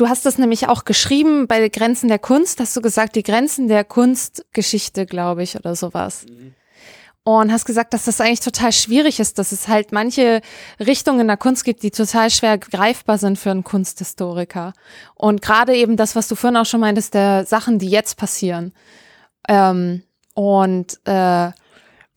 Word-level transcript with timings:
du 0.00 0.08
hast 0.08 0.24
das 0.24 0.38
nämlich 0.38 0.66
auch 0.66 0.84
geschrieben 0.84 1.46
bei 1.46 1.68
Grenzen 1.68 2.08
der 2.08 2.18
Kunst, 2.18 2.58
hast 2.58 2.74
du 2.74 2.80
gesagt, 2.80 3.16
die 3.16 3.22
Grenzen 3.22 3.68
der 3.68 3.84
Kunstgeschichte, 3.84 5.04
glaube 5.04 5.42
ich, 5.42 5.56
oder 5.56 5.76
sowas. 5.76 6.24
Mhm. 6.26 6.54
Und 7.22 7.52
hast 7.52 7.66
gesagt, 7.66 7.92
dass 7.92 8.06
das 8.06 8.18
eigentlich 8.20 8.40
total 8.40 8.72
schwierig 8.72 9.20
ist, 9.20 9.38
dass 9.38 9.52
es 9.52 9.68
halt 9.68 9.92
manche 9.92 10.40
Richtungen 10.80 11.20
in 11.20 11.26
der 11.28 11.36
Kunst 11.36 11.64
gibt, 11.64 11.82
die 11.82 11.90
total 11.90 12.30
schwer 12.30 12.56
greifbar 12.56 13.18
sind 13.18 13.38
für 13.38 13.50
einen 13.50 13.62
Kunsthistoriker. 13.62 14.72
Und 15.14 15.42
gerade 15.42 15.76
eben 15.76 15.98
das, 15.98 16.16
was 16.16 16.28
du 16.28 16.34
vorhin 16.34 16.56
auch 16.56 16.64
schon 16.64 16.80
meintest, 16.80 17.12
der 17.12 17.44
Sachen, 17.44 17.78
die 17.78 17.90
jetzt 17.90 18.16
passieren. 18.16 18.72
Ähm, 19.48 20.02
und 20.34 20.98
äh, 21.04 21.50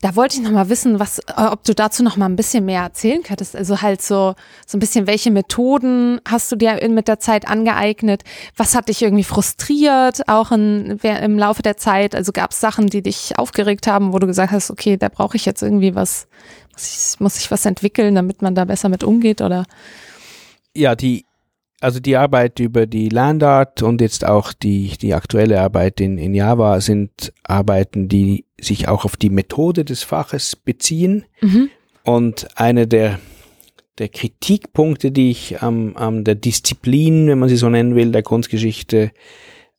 da 0.03 0.17
wollte 0.17 0.35
ich 0.35 0.43
noch 0.43 0.51
mal 0.51 0.67
wissen, 0.67 0.99
was, 0.99 1.19
äh, 1.19 1.45
ob 1.49 1.63
du 1.63 1.73
dazu 1.73 2.03
noch 2.03 2.17
mal 2.17 2.25
ein 2.25 2.35
bisschen 2.35 2.65
mehr 2.65 2.81
erzählen 2.81 3.23
könntest. 3.23 3.55
Also 3.55 3.81
halt 3.81 4.01
so, 4.01 4.35
so 4.67 4.77
ein 4.77 4.81
bisschen, 4.81 5.07
welche 5.07 5.31
Methoden 5.31 6.19
hast 6.27 6.51
du 6.51 6.57
dir 6.57 6.77
mit 6.89 7.07
der 7.07 7.21
Zeit 7.21 7.47
angeeignet? 7.47 8.23
Was 8.57 8.75
hat 8.75 8.89
dich 8.89 9.01
irgendwie 9.01 9.23
frustriert, 9.23 10.27
auch 10.27 10.51
in, 10.51 10.99
im 11.01 11.39
Laufe 11.39 11.61
der 11.61 11.77
Zeit? 11.77 12.15
Also 12.15 12.33
gab 12.33 12.51
es 12.51 12.59
Sachen, 12.59 12.87
die 12.87 13.01
dich 13.01 13.37
aufgeregt 13.37 13.87
haben, 13.87 14.11
wo 14.11 14.19
du 14.19 14.27
gesagt 14.27 14.51
hast, 14.51 14.71
okay, 14.71 14.97
da 14.97 15.07
brauche 15.07 15.37
ich 15.37 15.45
jetzt 15.45 15.63
irgendwie 15.63 15.95
was, 15.95 16.27
muss 16.73 17.13
ich, 17.13 17.19
muss 17.21 17.37
ich 17.37 17.49
was 17.49 17.65
entwickeln, 17.65 18.13
damit 18.13 18.41
man 18.41 18.55
da 18.55 18.65
besser 18.65 18.89
mit 18.89 19.05
umgeht 19.05 19.39
oder? 19.41 19.65
Ja, 20.75 20.95
die, 20.95 21.25
also 21.83 21.99
die 21.99 22.15
Arbeit 22.15 22.59
über 22.59 22.87
die 22.87 23.09
Landart 23.09 23.83
und 23.83 23.99
jetzt 23.99 24.25
auch 24.25 24.53
die, 24.53 24.93
die 25.01 25.13
aktuelle 25.13 25.59
Arbeit 25.59 25.99
in, 25.99 26.17
in 26.17 26.33
Java 26.33 26.79
sind 26.79 27.33
Arbeiten, 27.43 28.07
die 28.07 28.45
sich 28.59 28.87
auch 28.87 29.03
auf 29.03 29.17
die 29.17 29.29
Methode 29.29 29.83
des 29.83 30.01
Faches 30.01 30.55
beziehen. 30.55 31.25
Mhm. 31.41 31.69
Und 32.03 32.47
eine 32.55 32.87
der, 32.87 33.19
der 33.97 34.07
Kritikpunkte, 34.07 35.11
die 35.11 35.31
ich 35.31 35.61
am, 35.61 35.97
am 35.97 36.23
der 36.23 36.35
Disziplin, 36.35 37.27
wenn 37.27 37.39
man 37.39 37.49
sie 37.49 37.57
so 37.57 37.67
nennen 37.67 37.95
will, 37.95 38.13
der 38.13 38.23
Kunstgeschichte 38.23 39.11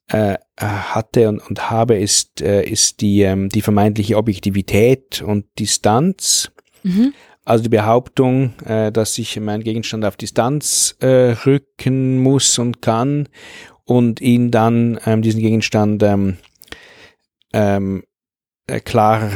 äh, 0.08 0.36
hatte 0.58 1.30
und, 1.30 1.38
und 1.48 1.70
habe, 1.70 1.96
ist, 1.96 2.42
äh, 2.42 2.64
ist 2.68 3.00
die, 3.00 3.22
ähm, 3.22 3.48
die 3.48 3.62
vermeintliche 3.62 4.18
Objektivität 4.18 5.22
und 5.22 5.46
Distanz. 5.58 6.52
Mhm. 6.82 7.14
Also 7.44 7.62
die 7.62 7.68
Behauptung, 7.68 8.54
äh, 8.64 8.90
dass 8.90 9.18
ich 9.18 9.38
meinen 9.38 9.62
Gegenstand 9.62 10.04
auf 10.04 10.16
Distanz 10.16 10.96
äh, 11.00 11.32
rücken 11.44 12.18
muss 12.22 12.58
und 12.58 12.80
kann 12.80 13.28
und 13.84 14.20
ihn 14.20 14.50
dann 14.50 14.98
ähm, 15.04 15.20
diesen 15.20 15.40
Gegenstand 15.40 16.02
ähm, 16.02 16.38
ähm, 17.52 18.04
äh, 18.66 18.80
klar 18.80 19.30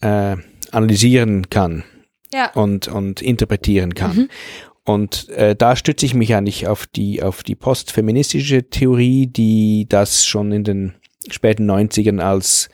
äh, 0.00 0.36
analysieren 0.72 1.48
kann 1.48 1.84
ja. 2.32 2.50
und, 2.54 2.88
und 2.88 3.22
interpretieren 3.22 3.94
kann. 3.94 4.16
Mhm. 4.16 4.28
Und 4.84 5.28
äh, 5.30 5.56
da 5.56 5.76
stütze 5.76 6.04
ich 6.04 6.14
mich 6.14 6.34
eigentlich 6.34 6.66
auf 6.66 6.86
die, 6.86 7.22
auf 7.22 7.42
die 7.42 7.54
postfeministische 7.54 8.68
Theorie, 8.68 9.26
die 9.26 9.86
das 9.88 10.26
schon 10.26 10.52
in 10.52 10.64
den 10.64 10.94
späten 11.30 11.70
90ern 11.70 12.20
als, 12.20 12.68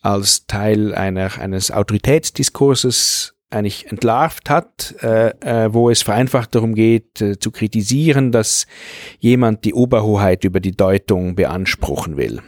als 0.00 0.46
Teil 0.46 0.94
einer, 0.94 1.38
eines 1.38 1.70
Autoritätsdiskurses 1.70 3.31
eigentlich 3.52 3.90
entlarvt 3.90 4.50
hat, 4.50 4.94
äh, 5.02 5.30
äh, 5.40 5.72
wo 5.72 5.90
es 5.90 6.02
vereinfacht 6.02 6.54
darum 6.54 6.74
geht, 6.74 7.20
äh, 7.20 7.38
zu 7.38 7.50
kritisieren, 7.50 8.32
dass 8.32 8.66
jemand 9.18 9.64
die 9.64 9.74
Oberhoheit 9.74 10.44
über 10.44 10.60
die 10.60 10.72
Deutung 10.72 11.34
beanspruchen 11.34 12.16
will. 12.16 12.40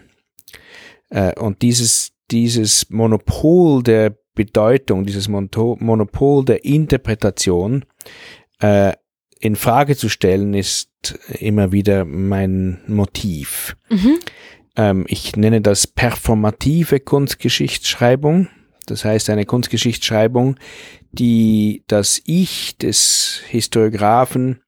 Äh, 1.10 1.38
und 1.38 1.62
dieses, 1.62 2.12
dieses 2.30 2.91
Monopol 2.91 3.82
der 3.82 4.16
Bedeutung, 4.34 5.05
dieses 5.05 5.28
Monopol 5.28 6.44
der 6.44 6.64
Interpretation 6.64 7.84
äh, 8.60 8.93
in 9.38 9.56
Frage 9.56 9.97
zu 9.97 10.09
stellen, 10.09 10.54
ist 10.54 10.91
immer 11.38 11.70
wieder 11.70 12.04
mein 12.04 12.81
Motiv. 12.87 13.76
Mhm. 13.91 14.19
Ähm, 14.76 15.04
ich 15.09 15.37
nenne 15.37 15.60
das 15.60 15.87
performative 15.87 17.00
Kunstgeschichtsschreibung. 17.00 18.48
Das 18.87 19.05
heißt 19.05 19.31
eine 19.31 19.47
Kunstgeschichtsschreibung, 19.47 20.56
die 21.12 21.84
das 21.87 22.21
Ich 22.25 22.77
des 22.78 23.43
Historiographen 23.49 24.61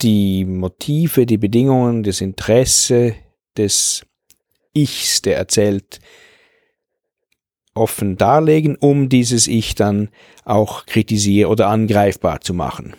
die 0.03 0.45
Motive, 0.45 1.27
die 1.27 1.39
Bedingungen, 1.39 2.03
das 2.03 2.21
Interesse 2.21 3.15
des 3.57 4.05
Ichs, 4.75 5.23
der 5.23 5.37
erzählt, 5.37 6.01
offen 7.75 8.17
darlegen, 8.17 8.77
um 8.77 9.09
dieses 9.09 9.47
Ich 9.47 9.75
dann 9.75 10.11
auch 10.45 10.87
kritisieren 10.87 11.51
oder 11.51 11.69
angreifbar 11.69 12.41
zu 12.41 12.53
machen. 12.53 12.95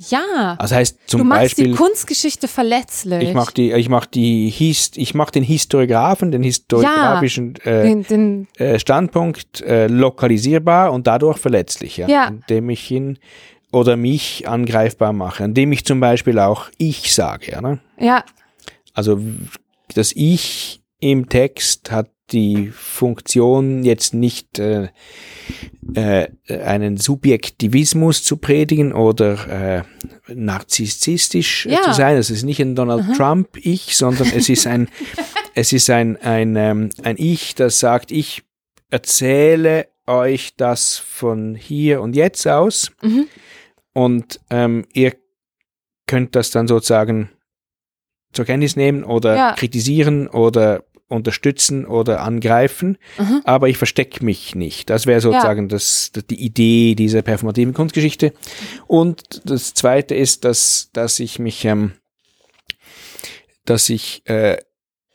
Ja. 0.00 0.56
Das 0.58 0.72
heißt 0.72 0.98
zum 1.06 1.18
du 1.18 1.24
machst 1.24 1.42
Beispiel 1.42 1.64
die 1.68 1.72
Kunstgeschichte 1.72 2.48
verletzlich. 2.48 3.22
Ich 3.22 3.34
mach 3.34 3.50
die, 3.50 3.72
ich 3.72 3.88
mach 3.88 4.06
die, 4.06 4.48
Hist, 4.48 4.96
ich 4.96 5.14
mach 5.14 5.30
den 5.30 5.42
Historiographen, 5.42 6.30
den 6.30 6.42
historiografischen 6.42 7.54
ja, 7.64 7.70
äh, 7.70 7.82
den, 7.82 8.02
den 8.04 8.48
äh, 8.56 8.78
Standpunkt 8.78 9.60
äh, 9.62 9.86
lokalisierbar 9.88 10.92
und 10.92 11.06
dadurch 11.06 11.38
verletzlich, 11.38 11.96
ja, 11.96 12.08
ja. 12.08 12.28
indem 12.28 12.70
ich 12.70 12.90
ihn 12.90 13.18
oder 13.72 13.96
mich 13.96 14.48
angreifbar 14.48 15.12
mache, 15.12 15.44
indem 15.44 15.72
ich 15.72 15.84
zum 15.84 16.00
Beispiel 16.00 16.38
auch 16.38 16.70
ich 16.78 17.14
sage, 17.14 17.52
ja, 17.52 17.60
ne? 17.60 17.80
Ja. 17.98 18.24
Also 18.94 19.20
das 19.94 20.12
Ich 20.14 20.80
im 21.00 21.28
Text 21.28 21.90
hat 21.90 22.08
die 22.32 22.68
Funktion 22.68 23.84
jetzt 23.84 24.14
nicht 24.14 24.58
äh, 24.58 24.88
äh, 25.94 26.28
einen 26.48 26.96
Subjektivismus 26.96 28.22
zu 28.22 28.36
predigen 28.36 28.92
oder 28.92 29.78
äh, 29.78 30.34
narzisstisch 30.34 31.66
ja. 31.66 31.82
zu 31.82 31.94
sein. 31.94 32.16
Es 32.16 32.30
ist 32.30 32.42
nicht 32.42 32.60
ein 32.60 32.74
Donald 32.74 33.04
Aha. 33.04 33.12
Trump 33.14 33.56
Ich, 33.56 33.96
sondern 33.96 34.30
es 34.34 34.48
ist 34.48 34.66
ein 34.66 34.88
es 35.54 35.72
ist 35.72 35.88
ein 35.90 36.16
ein 36.18 36.56
ähm, 36.56 36.90
ein 37.02 37.16
Ich, 37.18 37.54
das 37.54 37.80
sagt, 37.80 38.10
ich 38.10 38.42
erzähle 38.90 39.88
euch 40.06 40.56
das 40.56 40.96
von 40.96 41.54
hier 41.54 42.00
und 42.00 42.16
jetzt 42.16 42.46
aus 42.46 42.92
mhm. 43.02 43.26
und 43.92 44.40
ähm, 44.50 44.86
ihr 44.92 45.14
könnt 46.06 46.34
das 46.34 46.50
dann 46.50 46.66
sozusagen 46.66 47.30
zur 48.32 48.44
Kenntnis 48.44 48.76
nehmen 48.76 49.04
oder 49.04 49.36
ja. 49.36 49.52
kritisieren 49.54 50.28
oder 50.28 50.84
unterstützen 51.08 51.86
oder 51.86 52.20
angreifen, 52.20 52.98
mhm. 53.18 53.40
aber 53.44 53.68
ich 53.68 53.78
verstecke 53.78 54.24
mich 54.24 54.54
nicht. 54.54 54.90
Das 54.90 55.06
wäre 55.06 55.20
sozusagen 55.20 55.62
ja. 55.62 55.68
das, 55.68 56.12
die 56.30 56.40
Idee 56.40 56.94
dieser 56.94 57.22
performativen 57.22 57.74
Kunstgeschichte. 57.74 58.32
Und 58.86 59.42
das 59.44 59.74
Zweite 59.74 60.14
ist, 60.14 60.44
dass, 60.44 60.90
dass 60.92 61.18
ich 61.18 61.38
mich, 61.38 61.64
ähm, 61.64 61.92
dass 63.64 63.88
ich 63.88 64.22
äh, 64.26 64.58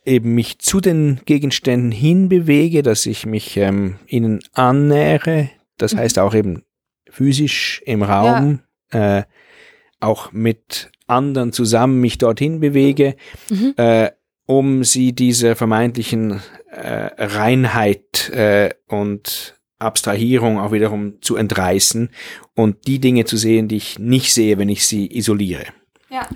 eben 0.04 0.34
mich 0.34 0.58
zu 0.58 0.80
den 0.80 1.20
Gegenständen 1.24 1.92
hinbewege, 1.92 2.82
dass 2.82 3.06
ich 3.06 3.24
mich 3.24 3.56
ähm, 3.56 3.96
ihnen 4.06 4.40
annähere, 4.52 5.50
das 5.78 5.94
mhm. 5.94 5.98
heißt 5.98 6.18
auch 6.18 6.34
eben 6.34 6.64
physisch 7.08 7.82
im 7.86 8.02
Raum, 8.02 8.60
ja. 8.92 9.18
äh, 9.18 9.24
auch 10.00 10.32
mit 10.32 10.90
anderen 11.06 11.52
zusammen 11.52 12.00
mich 12.00 12.18
dorthin 12.18 12.60
bewege. 12.60 13.16
Mhm. 13.48 13.74
Äh, 13.76 14.10
um 14.46 14.84
sie 14.84 15.12
dieser 15.12 15.56
vermeintlichen 15.56 16.42
äh, 16.70 17.10
Reinheit 17.18 18.30
äh, 18.30 18.70
und 18.88 19.58
Abstrahierung 19.78 20.58
auch 20.58 20.72
wiederum 20.72 21.20
zu 21.20 21.36
entreißen 21.36 22.10
und 22.54 22.86
die 22.86 22.98
Dinge 22.98 23.24
zu 23.24 23.36
sehen, 23.36 23.68
die 23.68 23.76
ich 23.76 23.98
nicht 23.98 24.32
sehe, 24.32 24.58
wenn 24.58 24.68
ich 24.68 24.86
sie 24.86 25.14
isoliere. 25.16 25.64
Ja. 26.10 26.28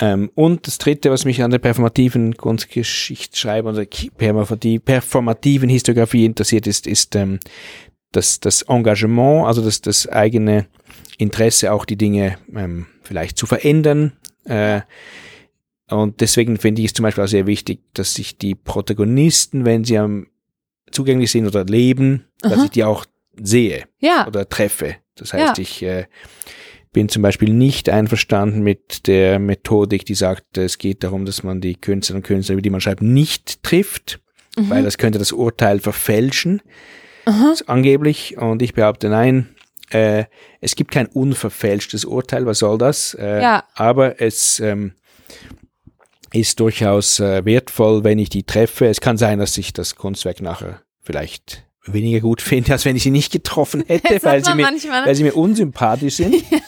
Ähm, 0.00 0.30
und 0.34 0.66
das 0.66 0.78
Dritte, 0.78 1.10
was 1.10 1.24
mich 1.24 1.42
an 1.42 1.50
der 1.50 1.58
performativen 1.58 2.36
Kunstgeschichtsschreibung 2.36 3.72
oder 3.72 3.86
performativen 4.84 5.68
Historiografie 5.68 6.24
interessiert, 6.24 6.66
ist, 6.66 6.86
ist 6.86 7.14
ähm, 7.14 7.38
das, 8.12 8.40
das 8.40 8.62
Engagement, 8.62 9.46
also 9.46 9.62
das, 9.62 9.80
das 9.80 10.08
eigene 10.08 10.66
Interesse, 11.18 11.72
auch 11.72 11.84
die 11.84 11.96
Dinge 11.96 12.38
ähm, 12.54 12.86
vielleicht 13.02 13.38
zu 13.38 13.46
verändern. 13.46 14.12
Äh, 14.44 14.82
und 15.92 16.20
deswegen 16.20 16.58
finde 16.58 16.82
ich 16.82 16.88
es 16.88 16.94
zum 16.94 17.04
Beispiel 17.04 17.24
auch 17.24 17.28
sehr 17.28 17.46
wichtig, 17.46 17.80
dass 17.94 18.14
sich 18.14 18.38
die 18.38 18.54
Protagonisten, 18.54 19.64
wenn 19.64 19.84
sie 19.84 19.98
am 19.98 20.26
zugänglich 20.90 21.30
sind 21.30 21.46
oder 21.46 21.64
leben, 21.64 22.26
Aha. 22.42 22.54
dass 22.54 22.64
ich 22.64 22.70
die 22.70 22.84
auch 22.84 23.04
sehe 23.40 23.84
ja. 23.98 24.26
oder 24.26 24.48
treffe. 24.48 24.96
Das 25.14 25.32
heißt, 25.32 25.58
ja. 25.58 25.62
ich, 25.62 25.82
äh, 25.82 26.06
bin 26.92 27.08
zum 27.08 27.22
Beispiel 27.22 27.52
nicht 27.52 27.88
einverstanden 27.88 28.62
mit 28.62 29.06
der 29.06 29.38
Methodik, 29.38 30.04
die 30.04 30.14
sagt, 30.14 30.58
es 30.58 30.78
geht 30.78 31.02
darum, 31.02 31.24
dass 31.24 31.42
man 31.42 31.60
die 31.60 31.74
Künstlerinnen 31.74 32.22
und 32.22 32.26
Künstler, 32.26 32.52
über 32.54 32.62
die 32.62 32.70
man 32.70 32.80
schreibt, 32.80 33.02
nicht 33.02 33.62
trifft, 33.62 34.20
mhm. 34.56 34.70
weil 34.70 34.82
das 34.84 34.98
könnte 34.98 35.18
das 35.18 35.32
Urteil 35.32 35.80
verfälschen, 35.80 36.60
angeblich. 37.66 38.36
Und 38.36 38.60
ich 38.60 38.74
behaupte, 38.74 39.08
nein, 39.08 39.54
äh, 39.90 40.24
es 40.60 40.76
gibt 40.76 40.90
kein 40.90 41.06
unverfälschtes 41.06 42.04
Urteil, 42.04 42.44
was 42.44 42.58
soll 42.58 42.76
das? 42.76 43.14
Äh, 43.14 43.40
ja. 43.40 43.64
Aber 43.74 44.20
es 44.20 44.60
ähm, 44.60 44.92
ist 46.32 46.60
durchaus 46.60 47.20
äh, 47.20 47.44
wertvoll, 47.44 48.04
wenn 48.04 48.18
ich 48.18 48.28
die 48.28 48.44
treffe. 48.44 48.86
Es 48.86 49.00
kann 49.00 49.18
sein, 49.18 49.38
dass 49.38 49.56
ich 49.58 49.72
das 49.72 49.96
Kunstwerk 49.96 50.40
nachher 50.40 50.82
vielleicht 51.00 51.64
weniger 51.84 52.20
gut 52.20 52.42
finde, 52.42 52.72
als 52.72 52.84
wenn 52.84 52.96
ich 52.96 53.02
sie 53.02 53.10
nicht 53.10 53.32
getroffen 53.32 53.84
hätte, 53.86 54.22
weil 54.22 54.44
sie, 54.44 54.54
mir, 54.54 54.64
weil 54.64 55.14
sie 55.14 55.24
mir 55.24 55.36
unsympathisch 55.36 56.16
sind. 56.16 56.34
ja. 56.50 56.58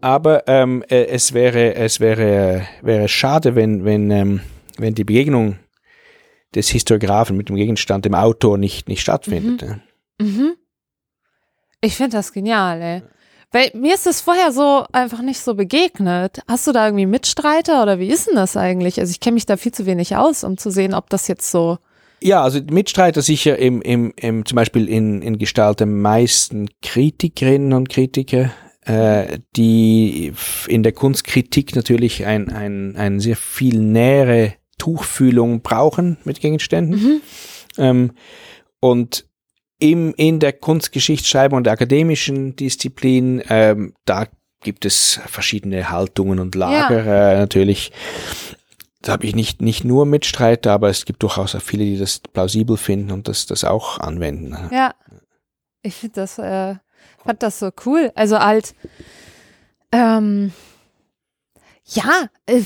Aber 0.00 0.48
ähm, 0.48 0.82
äh, 0.88 1.06
es 1.06 1.32
wäre, 1.32 1.74
es 1.74 2.00
wäre, 2.00 2.66
wäre 2.82 3.08
schade, 3.08 3.54
wenn, 3.54 3.84
wenn, 3.84 4.10
ähm, 4.10 4.40
wenn 4.76 4.94
die 4.94 5.04
Begegnung 5.04 5.58
des 6.54 6.68
Historiographen 6.68 7.36
mit 7.36 7.48
dem 7.48 7.56
Gegenstand, 7.56 8.04
dem 8.04 8.14
Autor, 8.14 8.58
nicht, 8.58 8.88
nicht 8.88 9.00
stattfindet. 9.00 9.62
Mhm. 10.18 10.26
Mhm. 10.26 10.54
Ich 11.80 11.96
finde 11.96 12.16
das 12.16 12.32
genial, 12.32 12.80
ey. 12.82 13.02
Weil 13.52 13.70
mir 13.74 13.94
ist 13.94 14.06
das 14.06 14.22
vorher 14.22 14.50
so 14.50 14.84
einfach 14.92 15.20
nicht 15.20 15.40
so 15.40 15.54
begegnet. 15.54 16.40
Hast 16.48 16.66
du 16.66 16.72
da 16.72 16.86
irgendwie 16.86 17.06
Mitstreiter 17.06 17.82
oder 17.82 17.98
wie 17.98 18.08
ist 18.08 18.26
denn 18.26 18.34
das 18.34 18.56
eigentlich? 18.56 18.98
Also 18.98 19.10
ich 19.10 19.20
kenne 19.20 19.34
mich 19.34 19.44
da 19.44 19.58
viel 19.58 19.72
zu 19.72 19.84
wenig 19.84 20.16
aus, 20.16 20.42
um 20.42 20.56
zu 20.56 20.70
sehen, 20.70 20.94
ob 20.94 21.10
das 21.10 21.28
jetzt 21.28 21.50
so. 21.50 21.78
Ja, 22.22 22.42
also 22.42 22.60
Mitstreiter 22.70 23.20
sicher 23.20 23.58
im, 23.58 23.82
im, 23.82 24.14
im 24.16 24.46
zum 24.46 24.56
Beispiel 24.56 24.88
in, 24.88 25.20
in 25.20 25.38
Gestalt 25.38 25.80
der 25.80 25.86
meisten 25.86 26.68
Kritikerinnen 26.80 27.74
und 27.74 27.90
Kritiker, 27.90 28.50
äh, 28.86 29.38
die 29.56 30.32
in 30.66 30.82
der 30.82 30.92
Kunstkritik 30.92 31.76
natürlich 31.76 32.24
ein, 32.24 32.48
ein, 32.48 32.96
ein 32.96 33.20
sehr 33.20 33.36
viel 33.36 33.80
nähere 33.80 34.54
Tuchfühlung 34.78 35.60
brauchen 35.60 36.16
mit 36.24 36.40
Gegenständen. 36.40 37.02
Mhm. 37.02 37.20
Ähm, 37.76 38.10
und 38.80 39.26
im, 39.82 40.14
in 40.16 40.38
der 40.38 40.52
Kunstgeschichtsschreibung 40.52 41.58
und 41.58 41.64
der 41.64 41.72
akademischen 41.72 42.54
Disziplin, 42.54 43.42
ähm, 43.48 43.94
da 44.04 44.26
gibt 44.60 44.84
es 44.84 45.20
verschiedene 45.26 45.90
Haltungen 45.90 46.38
und 46.38 46.54
Lager 46.54 47.04
ja. 47.04 47.32
äh, 47.32 47.38
natürlich. 47.38 47.90
Da 49.00 49.12
habe 49.12 49.26
ich 49.26 49.34
nicht, 49.34 49.60
nicht 49.60 49.82
nur 49.84 50.06
Mitstreiter, 50.06 50.70
aber 50.70 50.88
es 50.88 51.04
gibt 51.04 51.24
durchaus 51.24 51.56
auch 51.56 51.62
viele, 51.62 51.84
die 51.84 51.98
das 51.98 52.20
plausibel 52.20 52.76
finden 52.76 53.10
und 53.10 53.26
das, 53.26 53.46
das 53.46 53.64
auch 53.64 53.98
anwenden. 53.98 54.56
Ja, 54.72 54.94
ich 55.82 55.96
finde 55.96 56.14
das, 56.14 56.38
äh, 56.38 56.76
fand 57.24 57.42
das 57.42 57.58
so 57.58 57.70
cool. 57.84 58.12
Also 58.14 58.38
halt, 58.38 58.76
ähm, 59.90 60.52
ja, 61.86 62.28
äh, 62.46 62.62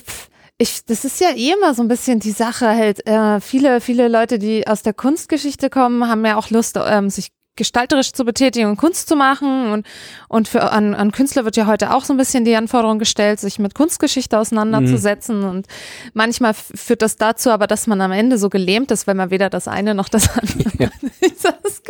ich, 0.59 0.85
das 0.87 1.05
ist 1.05 1.21
ja 1.21 1.31
eh 1.31 1.53
immer 1.53 1.75
so 1.75 1.83
ein 1.83 1.89
bisschen 1.89 2.19
die 2.19 2.31
Sache 2.31 2.69
halt. 2.69 3.07
Äh, 3.07 3.41
viele, 3.41 3.81
viele 3.81 4.09
Leute, 4.09 4.39
die 4.39 4.67
aus 4.67 4.83
der 4.83 4.95
Kunstgeschichte 4.95 5.69
kommen, 5.69 6.09
haben 6.09 6.25
ja 6.25 6.37
auch 6.37 6.51
Lust, 6.51 6.79
ähm, 6.83 7.11
sich 7.11 7.31
gestalterisch 7.57 8.13
zu 8.13 8.25
betätigen 8.25 8.69
und 8.69 8.77
Kunst 8.77 9.09
zu 9.09 9.17
machen. 9.17 9.73
Und, 9.73 9.87
und 10.29 10.49
für, 10.49 10.71
an, 10.71 10.95
an 10.95 11.13
Künstler 11.13 11.45
wird 11.45 11.57
ja 11.57 11.67
heute 11.67 11.95
auch 11.95 12.05
so 12.05 12.13
ein 12.13 12.17
bisschen 12.17 12.45
die 12.45 12.55
Anforderung 12.55 12.99
gestellt, 12.99 13.41
sich 13.41 13.59
mit 13.59 13.75
Kunstgeschichte 13.75 14.39
auseinanderzusetzen. 14.39 15.41
Mhm. 15.41 15.49
Und 15.49 15.67
manchmal 16.15 16.55
führt 16.55 17.03
das 17.03 17.17
dazu 17.17 17.51
aber, 17.51 17.67
dass 17.67 17.87
man 17.87 18.01
am 18.01 18.13
Ende 18.13 18.39
so 18.39 18.49
gelähmt 18.49 18.91
ist, 18.91 19.07
weil 19.07 19.15
man 19.15 19.31
weder 19.31 19.51
das 19.51 19.69
eine 19.69 19.95
noch 19.95 20.09
das 20.09 20.29
andere 20.39 20.71
ja. 20.79 20.91
das 21.21 21.83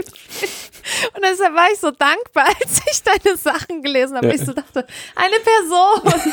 Und 1.14 1.22
deshalb 1.22 1.54
war 1.54 1.66
ich 1.72 1.78
so 1.78 1.90
dankbar, 1.90 2.46
als 2.60 2.80
ich 2.90 3.02
deine 3.02 3.36
Sachen 3.36 3.82
gelesen 3.82 4.16
habe. 4.16 4.28
Ja. 4.28 4.34
Ich 4.34 4.40
so 4.40 4.52
dachte, 4.52 4.86
eine 5.14 5.36
Person. 5.40 6.32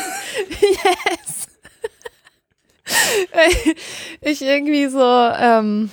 yes. 0.60 1.43
ich 4.20 4.42
irgendwie 4.42 4.86
so, 4.86 5.02
ähm, 5.02 5.90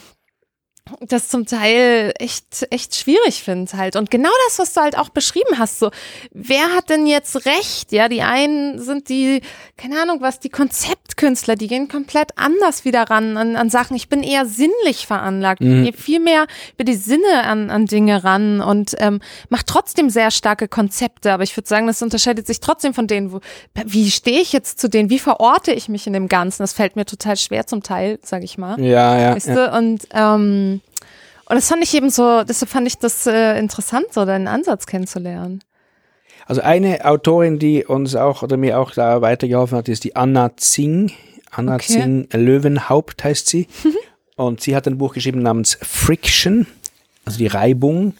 das 0.99 1.29
zum 1.29 1.45
Teil 1.45 2.13
echt, 2.19 2.67
echt 2.69 2.95
schwierig 2.95 3.43
finde 3.43 3.71
halt. 3.77 3.95
Und 3.95 4.11
genau 4.11 4.29
das, 4.47 4.59
was 4.59 4.73
du 4.73 4.81
halt 4.81 4.97
auch 4.97 5.09
beschrieben 5.09 5.57
hast, 5.57 5.79
so, 5.79 5.91
wer 6.31 6.73
hat 6.75 6.89
denn 6.89 7.07
jetzt 7.07 7.45
recht? 7.45 7.91
Ja, 7.91 8.09
die 8.09 8.21
einen 8.21 8.79
sind 8.79 9.09
die, 9.09 9.41
keine 9.77 10.01
Ahnung 10.01 10.21
was, 10.21 10.39
die 10.39 10.49
Konzeptkünstler, 10.49 11.55
die 11.55 11.67
gehen 11.67 11.87
komplett 11.87 12.37
anders 12.37 12.85
wieder 12.85 13.03
ran 13.03 13.37
an, 13.37 13.55
an 13.55 13.69
Sachen. 13.69 13.95
Ich 13.95 14.09
bin 14.09 14.23
eher 14.23 14.45
sinnlich 14.45 15.07
veranlagt, 15.07 15.61
mhm. 15.61 15.83
gehe 15.83 15.93
viel 15.93 16.19
mehr 16.19 16.45
über 16.75 16.83
die 16.83 16.95
Sinne 16.95 17.43
an, 17.43 17.69
an 17.69 17.85
Dinge 17.85 18.23
ran 18.23 18.61
und 18.61 18.95
ähm, 18.99 19.19
mache 19.49 19.65
trotzdem 19.65 20.09
sehr 20.09 20.31
starke 20.31 20.67
Konzepte. 20.67 21.33
Aber 21.33 21.43
ich 21.43 21.55
würde 21.55 21.67
sagen, 21.67 21.87
das 21.87 22.01
unterscheidet 22.01 22.47
sich 22.47 22.59
trotzdem 22.59 22.93
von 22.93 23.07
denen, 23.07 23.31
wo, 23.31 23.39
wie 23.85 24.11
stehe 24.11 24.41
ich 24.41 24.53
jetzt 24.53 24.79
zu 24.79 24.89
denen, 24.89 25.09
wie 25.09 25.19
verorte 25.19 25.71
ich 25.71 25.89
mich 25.89 26.07
in 26.07 26.13
dem 26.13 26.27
Ganzen? 26.27 26.63
Das 26.63 26.73
fällt 26.73 26.95
mir 26.95 27.05
total 27.05 27.37
schwer 27.37 27.65
zum 27.67 27.83
Teil, 27.83 28.19
sage 28.23 28.45
ich 28.45 28.57
mal. 28.57 28.79
Ja, 28.79 29.19
ja. 29.19 29.35
Weißt 29.35 29.47
ja. 29.47 29.67
Du? 29.67 29.77
Und 29.77 30.07
ähm, 30.13 30.80
und 31.51 31.55
das 31.55 31.67
fand 31.67 31.83
ich 31.83 31.93
eben 31.93 32.09
so, 32.09 32.43
deshalb 32.43 32.71
fand 32.71 32.87
ich 32.87 32.97
das 32.97 33.27
äh, 33.27 33.59
interessant, 33.59 34.05
so 34.11 34.23
deinen 34.25 34.47
Ansatz 34.47 34.85
kennenzulernen. 34.85 35.61
Also 36.45 36.61
eine 36.61 37.05
Autorin, 37.05 37.59
die 37.59 37.85
uns 37.85 38.15
auch 38.15 38.41
oder 38.41 38.57
mir 38.57 38.79
auch 38.79 38.91
da 38.91 39.21
weitergeholfen 39.21 39.77
hat, 39.77 39.89
ist 39.89 40.03
die 40.03 40.15
Anna 40.15 40.55
Zing. 40.57 41.11
Anna 41.49 41.75
okay. 41.75 41.93
Zing 41.93 42.27
Löwenhaupt 42.31 43.23
heißt 43.23 43.47
sie. 43.47 43.67
Und 44.37 44.61
sie 44.61 44.75
hat 44.75 44.87
ein 44.87 44.97
Buch 44.97 45.13
geschrieben 45.13 45.41
namens 45.41 45.77
Friction, 45.81 46.65
also 47.25 47.37
die 47.37 47.47
Reibung. 47.47 48.13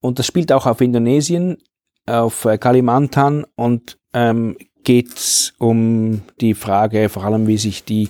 Und 0.00 0.18
das 0.18 0.26
spielt 0.26 0.52
auch 0.52 0.66
auf 0.66 0.80
Indonesien, 0.80 1.58
auf 2.06 2.44
äh, 2.44 2.58
Kalimantan 2.58 3.44
und 3.56 3.98
ähm, 4.14 4.56
geht 4.84 5.52
um 5.58 6.22
die 6.40 6.54
Frage 6.54 7.08
vor 7.08 7.24
allem, 7.24 7.46
wie 7.46 7.58
sich 7.58 7.84
die 7.84 8.08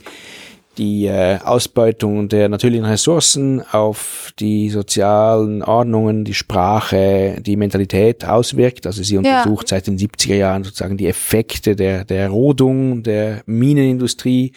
die 0.79 1.07
äh, 1.07 1.39
Ausbeutung 1.43 2.29
der 2.29 2.49
natürlichen 2.49 2.87
Ressourcen 2.87 3.61
auf 3.61 4.33
die 4.39 4.71
sozialen 4.71 5.63
Ordnungen, 5.63 6.25
die 6.25 6.35
Sprache, 6.35 7.39
die 7.41 7.57
Mentalität 7.57 8.25
auswirkt. 8.25 8.87
Also 8.87 9.03
sie 9.03 9.19
untersucht 9.19 9.71
ja. 9.71 9.77
seit 9.77 9.89
den 9.89 9.99
70er 9.99 10.37
Jahren 10.37 10.65
sozusagen 10.65 10.97
die 10.97 11.09
Effekte 11.09 11.75
der, 11.75 12.05
der 12.05 12.29
Rodung, 12.29 13.03
der 13.03 13.43
Minenindustrie 13.47 14.53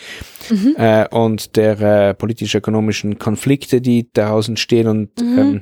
mhm. 0.50 0.76
äh, 0.78 1.08
und 1.10 1.56
der 1.56 1.82
äh, 1.82 2.14
politisch-ökonomischen 2.14 3.18
Konflikte, 3.18 3.82
die 3.82 4.10
daraus 4.14 4.48
entstehen 4.48 4.88
und 4.88 5.20
mhm. 5.20 5.38
ähm, 5.40 5.62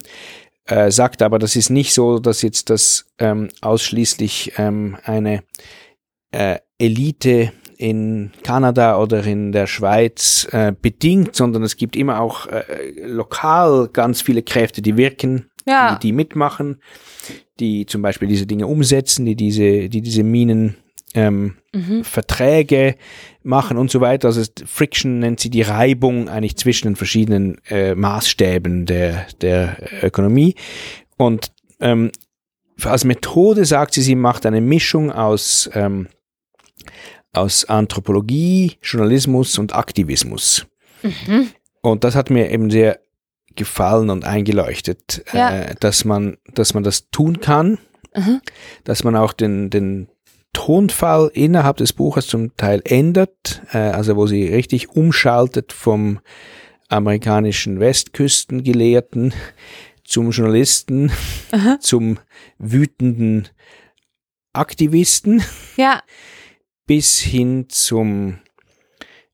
äh, 0.65 0.92
sagt 0.92 1.21
aber, 1.21 1.39
das 1.39 1.56
ist 1.56 1.69
nicht 1.69 1.94
so, 1.94 2.19
dass 2.19 2.42
jetzt 2.42 2.69
das 2.69 3.06
ähm, 3.18 3.49
ausschließlich 3.61 4.54
ähm, 4.57 4.97
eine 5.04 5.44
äh, 6.31 6.57
Elite 6.78 7.51
in 7.80 8.31
Kanada 8.44 9.00
oder 9.00 9.24
in 9.24 9.54
der 9.54 9.66
Schweiz 9.66 10.45
äh, 10.52 10.74
bedingt, 10.80 11.33
sondern 11.33 11.64
es 11.64 11.78
gibt 11.78 11.95
immer 11.95 12.19
auch 12.19 12.45
äh, 12.48 12.64
lokal 13.06 13.88
ganz 13.94 14.21
viele 14.21 14.44
Kräfte, 14.44 14.81
die 14.81 14.98
wirken, 14.98 15.50
ja. 15.66 15.95
die, 15.95 16.07
die 16.07 16.12
mitmachen, 16.12 16.81
die 17.62 17.86
zum 17.86 18.02
Beispiel 18.02 18.28
diese 18.28 18.45
Dinge 18.45 18.68
umsetzen, 18.68 19.26
die 19.26 19.38
diese, 19.38 19.88
die 19.88 20.02
diese 20.02 20.24
Minen 20.24 20.76
ähm, 21.14 21.56
mhm. 21.74 22.04
Verträge 22.04 22.95
machen 23.44 23.78
und 23.78 23.90
so 23.90 24.02
weiter. 24.02 24.28
Also 24.28 24.44
Friction 24.66 25.19
nennt 25.19 25.40
sie 25.40 25.50
die 25.50 25.62
Reibung 25.62 26.28
eigentlich 26.28 26.57
zwischen 26.57 26.90
den 26.90 26.95
verschiedenen 26.98 27.62
äh, 27.69 27.95
Maßstäben 27.95 28.88
der, 28.88 29.26
der 29.40 29.78
Ökonomie. 30.04 30.56
Und 31.16 31.54
ähm, 31.80 32.12
als 32.83 33.06
Methode 33.06 33.64
sagt 33.64 33.94
sie, 33.94 34.02
sie 34.02 34.16
macht 34.16 34.45
eine 34.45 34.59
Mischung 34.59 35.14
aus 35.14 35.69
ähm, 35.74 36.09
aus 37.33 37.66
Anthropologie, 37.66 38.78
Journalismus 38.81 39.57
und 39.57 39.74
Aktivismus. 39.76 40.66
Mhm. 41.04 41.50
Und 41.81 42.04
das 42.04 42.16
hat 42.16 42.30
mir 42.30 42.50
eben 42.52 42.69
sehr 42.69 43.00
gefallen 43.56 44.09
und 44.09 44.26
eingeleuchtet, 44.26 45.24
ja. 45.33 45.56
äh, 45.56 45.76
dass 45.80 46.06
man, 46.06 46.38
dass 46.54 46.74
man 46.74 46.83
das 46.83 47.09
tun 47.09 47.40
kann, 47.40 47.78
mhm. 48.16 48.42
dass 48.83 49.04
man 49.04 49.16
auch 49.16 49.33
den, 49.33 49.69
den 49.69 50.07
Tonfall 50.54 51.30
innerhalb 51.33 51.78
des 51.78 51.94
Buches 51.94 52.28
zum 52.28 52.56
Teil 52.57 52.81
ändert, 52.86 53.62
äh, 53.71 53.78
also 53.78 54.16
wo 54.16 54.28
sie 54.28 54.45
richtig 54.48 54.90
umschaltet 54.90 55.74
vom 55.74 56.19
amerikanischen 56.90 57.80
Westküstengelehrten 57.80 59.33
zum 60.04 60.31
Journalisten, 60.31 61.12
Aha. 61.52 61.78
zum 61.80 62.18
wütenden 62.57 63.48
Aktivisten. 64.54 65.44
Ja 65.78 66.02
bis 66.90 67.19
hin 67.19 67.68
zum 67.69 68.40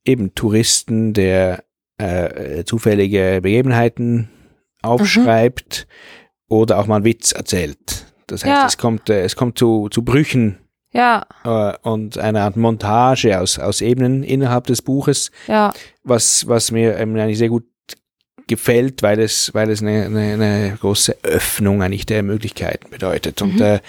eben 0.03 0.35
Touristen, 0.35 1.13
der 1.13 1.63
äh, 1.97 2.65
zufällige 2.65 3.39
Begebenheiten 3.41 4.27
aufschreibt 4.81 5.87
mhm. 5.87 6.55
oder 6.57 6.77
auch 6.77 6.87
mal 6.87 6.97
einen 6.97 7.05
Witz 7.05 7.31
erzählt. 7.31 8.07
Das 8.27 8.43
heißt, 8.43 8.53
ja. 8.53 8.67
es 8.67 8.77
kommt, 8.77 9.09
äh, 9.09 9.23
es 9.23 9.37
kommt 9.37 9.57
zu, 9.57 9.87
zu 9.87 10.03
Brüchen 10.03 10.57
ja. 10.91 11.25
Äh, 11.45 11.77
und 11.87 12.17
eine 12.17 12.41
Art 12.41 12.57
Montage 12.57 13.39
aus, 13.39 13.57
aus 13.57 13.79
Ebenen 13.79 14.23
innerhalb 14.23 14.67
des 14.67 14.81
Buches, 14.81 15.31
ja. 15.47 15.73
was, 16.03 16.49
was 16.49 16.71
mir 16.71 16.97
ähm, 16.97 17.15
eigentlich 17.15 17.37
sehr 17.37 17.47
gut 17.47 17.63
gefällt, 18.47 19.01
weil 19.01 19.21
es, 19.21 19.53
weil 19.53 19.69
es 19.69 19.81
eine, 19.81 20.07
eine, 20.07 20.33
eine 20.33 20.77
große 20.77 21.19
Öffnung 21.23 21.81
eigentlich 21.81 22.05
der 22.05 22.21
Möglichkeiten 22.21 22.89
bedeutet. 22.89 23.39
Mhm. 23.39 23.49
Und 23.49 23.61
äh, 23.61 23.79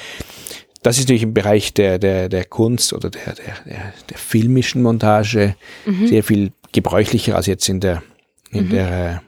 das 0.82 0.98
ist 0.98 1.04
natürlich 1.04 1.22
im 1.22 1.32
Bereich 1.34 1.74
der, 1.74 1.98
der, 1.98 2.28
der 2.28 2.44
Kunst 2.44 2.92
oder 2.92 3.10
der, 3.10 3.34
der, 3.34 3.54
der, 3.64 3.92
der 4.08 4.18
filmischen 4.18 4.82
Montage 4.82 5.56
mhm. 5.84 6.06
sehr 6.06 6.22
viel 6.22 6.52
gebräuchlicher 6.72 7.34
als 7.36 7.46
jetzt 7.46 7.68
in 7.68 7.80
der, 7.80 8.04
in 8.50 8.66
mhm. 8.66 8.70
der 8.70 9.22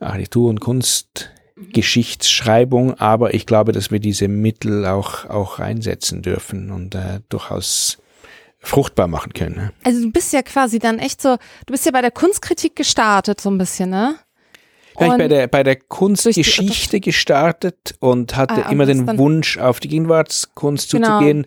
äh, 0.00 0.04
Architektur- 0.04 0.50
und 0.50 0.60
Kunstgeschichtsschreibung. 0.60 2.94
Aber 2.94 3.34
ich 3.34 3.46
glaube, 3.46 3.72
dass 3.72 3.90
wir 3.90 3.98
diese 4.00 4.28
Mittel 4.28 4.86
auch, 4.86 5.26
auch 5.26 5.58
einsetzen 5.58 6.22
dürfen 6.22 6.70
und 6.70 6.94
äh, 6.94 7.20
durchaus 7.28 7.98
fruchtbar 8.60 9.08
machen 9.08 9.32
können. 9.32 9.56
Ne? 9.56 9.72
Also 9.84 10.02
du 10.02 10.12
bist 10.12 10.32
ja 10.32 10.42
quasi 10.42 10.78
dann 10.78 10.98
echt 10.98 11.22
so, 11.22 11.36
du 11.66 11.72
bist 11.72 11.86
ja 11.86 11.92
bei 11.92 12.02
der 12.02 12.10
Kunstkritik 12.10 12.76
gestartet 12.76 13.40
so 13.40 13.50
ein 13.50 13.58
bisschen, 13.58 13.90
ne? 13.90 14.16
Ja, 15.00 15.12
ich 15.12 15.18
bei 15.18 15.28
der, 15.28 15.46
bei 15.46 15.62
der 15.62 15.76
Kunstgeschichte 15.76 17.00
gestartet 17.00 17.94
und 18.00 18.36
hatte 18.36 18.66
ah, 18.66 18.70
immer 18.70 18.86
den 18.86 19.18
Wunsch, 19.18 19.58
auf 19.58 19.80
die 19.80 19.88
Gegenwartskunst 19.88 20.90
genau. 20.92 21.18
zuzugehen. 21.18 21.46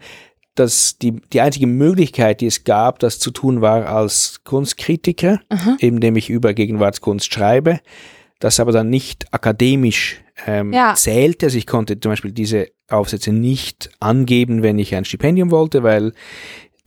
Dass 0.55 1.00
die, 1.00 1.13
die 1.33 1.41
einzige 1.41 1.65
Möglichkeit, 1.65 2.41
die 2.41 2.45
es 2.45 2.63
gab, 2.63 3.00
das 3.00 3.17
zu 3.17 3.31
tun, 3.31 3.62
war 3.62 3.88
als 3.88 4.41
Kunstkritiker, 4.43 5.39
Aha. 5.50 5.77
indem 5.79 6.15
ich 6.15 6.29
über 6.29 6.53
Gegenwartskunst 6.53 7.33
schreibe. 7.33 7.79
Das 8.38 8.60
aber 8.60 8.72
dann 8.72 8.89
nicht 8.89 9.33
akademisch 9.33 10.22
ähm, 10.45 10.72
ja. 10.72 10.93
zählte. 10.93 11.48
Also 11.48 11.57
ich 11.57 11.65
konnte 11.65 12.00
zum 12.00 12.12
Beispiel 12.12 12.31
diese 12.31 12.67
Aufsätze 12.88 13.31
nicht 13.31 13.89
angeben, 14.00 14.62
wenn 14.62 14.77
ich 14.77 14.93
ein 14.93 15.05
Stipendium 15.05 15.50
wollte, 15.50 15.81
weil 15.81 16.13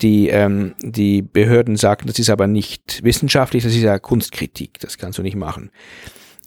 die, 0.02 0.28
ähm, 0.28 0.75
die 0.80 1.23
Behörden 1.23 1.76
sagten, 1.76 2.06
das 2.06 2.18
ist 2.18 2.30
aber 2.30 2.46
nicht 2.46 3.02
wissenschaftlich, 3.02 3.64
das 3.64 3.75
ist 3.75 3.82
ja 3.82 3.99
Kunstkritik, 3.99 4.78
das 4.80 4.99
kannst 4.99 5.18
du 5.18 5.23
nicht 5.23 5.37
machen. 5.37 5.70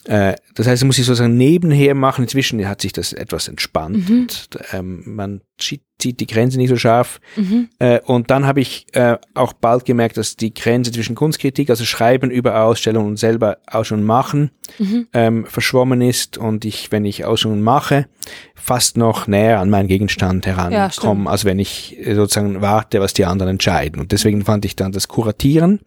Äh, 0.05 0.35
das 0.55 0.67
heißt, 0.67 0.83
muss 0.85 0.97
ich 0.97 1.05
sozusagen 1.05 1.37
nebenher 1.37 1.93
machen. 1.93 2.23
Inzwischen 2.23 2.65
hat 2.67 2.81
sich 2.81 2.93
das 2.93 3.13
etwas 3.13 3.47
entspannt. 3.47 4.09
Mhm. 4.09 4.21
Und, 4.21 4.49
ähm, 4.71 5.03
man 5.05 5.41
zieht 5.57 5.81
die 6.01 6.27
Grenze 6.27 6.57
nicht 6.57 6.69
so 6.69 6.77
scharf. 6.77 7.19
Mhm. 7.35 7.69
Äh, 7.79 7.99
und 8.01 8.31
dann 8.31 8.45
habe 8.45 8.61
ich 8.61 8.87
äh, 8.93 9.17
auch 9.33 9.53
bald 9.53 9.83
gemerkt, 9.83 10.15
dass 10.17 10.37
die 10.37 10.53
Grenze 10.53 10.91
zwischen 10.91 11.15
Kunstkritik, 11.15 11.69
also 11.69 11.83
Schreiben 11.83 12.31
über 12.31 12.63
Ausstellungen 12.63 13.09
und 13.09 13.17
selber 13.17 13.57
Ausstellungen 13.67 14.07
machen, 14.07 14.51
mhm. 14.77 15.07
ähm, 15.13 15.45
verschwommen 15.45 16.01
ist 16.01 16.37
und 16.37 16.63
ich, 16.63 16.91
wenn 16.91 17.03
ich 17.03 17.25
Ausstellungen 17.25 17.61
mache, 17.61 18.07
fast 18.55 18.95
noch 18.95 19.27
näher 19.27 19.59
an 19.59 19.69
meinen 19.69 19.87
Gegenstand 19.87 20.45
herankomme, 20.45 21.25
ja, 21.25 21.31
als 21.31 21.43
wenn 21.43 21.59
ich 21.59 21.97
sozusagen 22.05 22.61
warte, 22.61 23.01
was 23.01 23.13
die 23.13 23.25
anderen 23.25 23.51
entscheiden. 23.51 23.99
Und 23.99 24.13
deswegen 24.13 24.45
fand 24.45 24.63
ich 24.63 24.77
dann 24.77 24.93
das 24.93 25.09
Kuratieren 25.09 25.81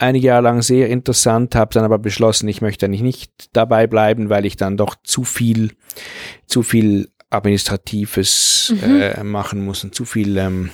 einige 0.00 0.28
Jahre 0.28 0.42
lang 0.42 0.62
sehr 0.62 0.88
interessant, 0.88 1.54
habe 1.54 1.74
dann 1.74 1.84
aber 1.84 1.98
beschlossen, 1.98 2.48
ich 2.48 2.62
möchte 2.62 2.86
eigentlich 2.86 3.02
nicht 3.02 3.50
dabei 3.52 3.86
bleiben, 3.86 4.30
weil 4.30 4.46
ich 4.46 4.56
dann 4.56 4.76
doch 4.76 4.96
zu 5.04 5.24
viel, 5.24 5.72
zu 6.46 6.62
viel 6.62 7.10
Administratives 7.30 8.74
mhm. 8.82 9.00
äh, 9.00 9.22
machen 9.22 9.64
muss 9.64 9.84
und 9.84 9.94
zu 9.94 10.04
viel, 10.04 10.36
ähm, 10.36 10.70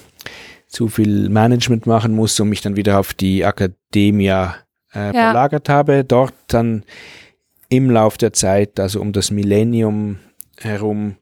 zu 0.66 0.88
viel 0.88 1.28
Management 1.28 1.87
machen 1.87 2.14
muss 2.14 2.38
und 2.40 2.49
mich 2.49 2.62
dann 2.62 2.76
wieder 2.76 2.99
auf 2.99 3.14
die 3.14 3.42
Academia 3.42 4.56
äh, 4.95 5.06
ja. 5.06 5.12
verlagert 5.12 5.68
habe. 5.68 6.04
Dort 6.04 6.35
dann 6.49 6.85
im 7.68 7.90
Lauf 7.90 8.16
der 8.16 8.33
Zeit, 8.33 8.80
also 8.80 9.00
um 9.00 9.12
das 9.12 9.30
Millennium 9.30 10.18
herum, 10.59 11.16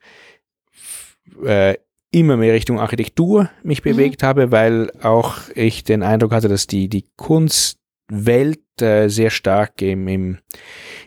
äh, 1.45 1.75
immer 2.11 2.37
mehr 2.37 2.55
Richtung 2.55 2.79
Architektur 2.79 3.51
mich 3.65 3.85
mhm. 3.85 3.91
bewegt 3.91 4.23
habe, 4.23 4.53
weil 4.53 4.93
auch 5.03 5.39
ich 5.55 5.83
den 5.83 6.03
Eindruck 6.03 6.33
hatte, 6.33 6.49
dass 6.49 6.67
die, 6.69 6.89
die 6.89 7.07
Kunst 7.17 7.79
Welt 8.15 8.81
äh, 8.81 9.09
sehr 9.09 9.31
stark 9.31 9.81
im, 9.83 10.09
im, 10.09 10.39